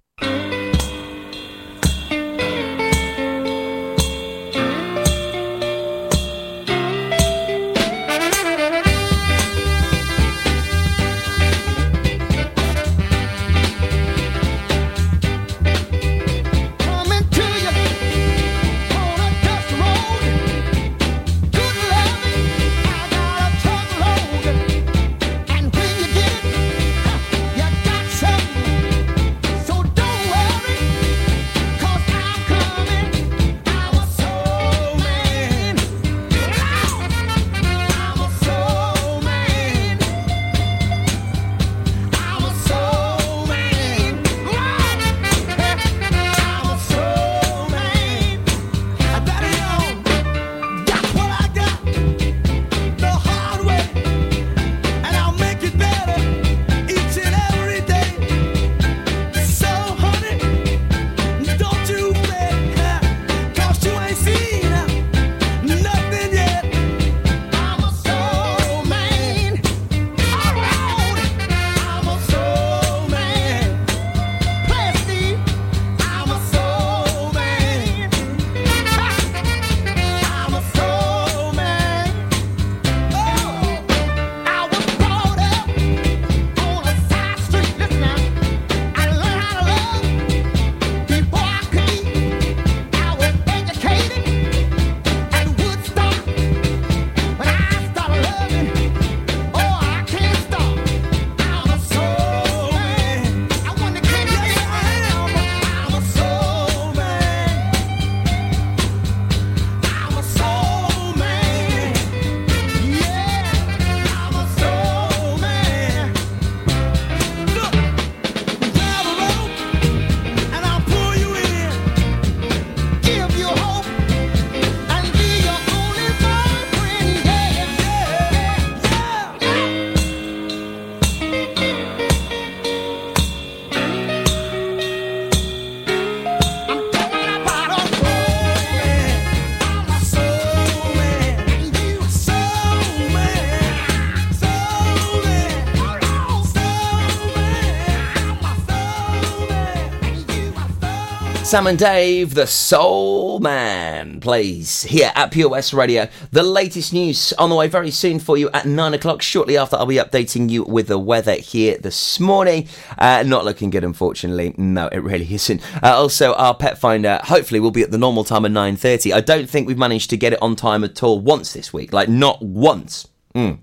Sam 151.51 151.67
and 151.67 151.77
Dave, 151.77 152.33
the 152.33 152.47
Soul 152.47 153.41
Man, 153.41 154.21
plays 154.21 154.83
here 154.83 155.11
at 155.15 155.31
Pure 155.31 155.49
West 155.49 155.73
Radio. 155.73 156.07
The 156.31 156.43
latest 156.43 156.93
news 156.93 157.33
on 157.33 157.49
the 157.49 157.57
way 157.57 157.67
very 157.67 157.91
soon 157.91 158.19
for 158.19 158.37
you 158.37 158.49
at 158.51 158.65
nine 158.65 158.93
o'clock. 158.93 159.21
Shortly 159.21 159.57
after, 159.57 159.75
I'll 159.75 159.85
be 159.85 159.95
updating 159.95 160.49
you 160.49 160.63
with 160.63 160.87
the 160.87 160.97
weather 160.97 161.33
here 161.33 161.77
this 161.77 162.21
morning. 162.21 162.69
Uh, 162.97 163.23
not 163.23 163.43
looking 163.43 163.69
good, 163.69 163.83
unfortunately. 163.83 164.55
No, 164.55 164.87
it 164.93 164.99
really 164.99 165.27
isn't. 165.33 165.61
Uh, 165.83 165.93
also, 165.93 166.33
our 166.35 166.55
pet 166.55 166.77
finder 166.77 167.19
hopefully 167.21 167.59
will 167.59 167.71
be 167.71 167.81
at 167.81 167.91
the 167.91 167.97
normal 167.97 168.23
time 168.23 168.45
of 168.45 168.53
nine 168.53 168.77
thirty. 168.77 169.11
I 169.11 169.19
don't 169.19 169.49
think 169.49 169.67
we've 169.67 169.77
managed 169.77 170.09
to 170.11 170.15
get 170.15 170.31
it 170.31 170.41
on 170.41 170.55
time 170.55 170.85
at 170.85 171.03
all 171.03 171.19
once 171.19 171.51
this 171.51 171.73
week. 171.73 171.91
Like 171.91 172.07
not 172.07 172.41
once. 172.41 173.09
Mm. 173.35 173.59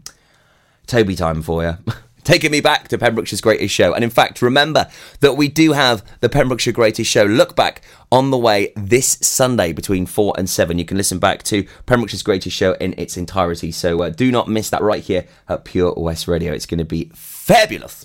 Toby 0.86 1.16
time 1.16 1.40
for 1.40 1.62
you. 1.62 1.78
Taking 2.28 2.50
me 2.50 2.60
back 2.60 2.88
to 2.88 2.98
Pembrokeshire's 2.98 3.40
Greatest 3.40 3.74
Show. 3.74 3.94
And 3.94 4.04
in 4.04 4.10
fact, 4.10 4.42
remember 4.42 4.86
that 5.20 5.38
we 5.38 5.48
do 5.48 5.72
have 5.72 6.04
the 6.20 6.28
Pembrokeshire 6.28 6.74
Greatest 6.74 7.10
Show 7.10 7.24
look 7.24 7.56
back 7.56 7.80
on 8.12 8.30
the 8.30 8.36
way 8.36 8.70
this 8.76 9.16
Sunday 9.22 9.72
between 9.72 10.04
4 10.04 10.34
and 10.36 10.46
7. 10.46 10.76
You 10.76 10.84
can 10.84 10.98
listen 10.98 11.18
back 11.18 11.42
to 11.44 11.66
Pembrokeshire's 11.86 12.22
Greatest 12.22 12.54
Show 12.54 12.74
in 12.74 12.94
its 12.98 13.16
entirety. 13.16 13.72
So 13.72 14.02
uh, 14.02 14.10
do 14.10 14.30
not 14.30 14.46
miss 14.46 14.68
that 14.68 14.82
right 14.82 15.02
here 15.02 15.26
at 15.48 15.64
Pure 15.64 15.94
West 15.96 16.28
Radio. 16.28 16.52
It's 16.52 16.66
going 16.66 16.76
to 16.76 16.84
be 16.84 17.10
fabulous. 17.14 18.04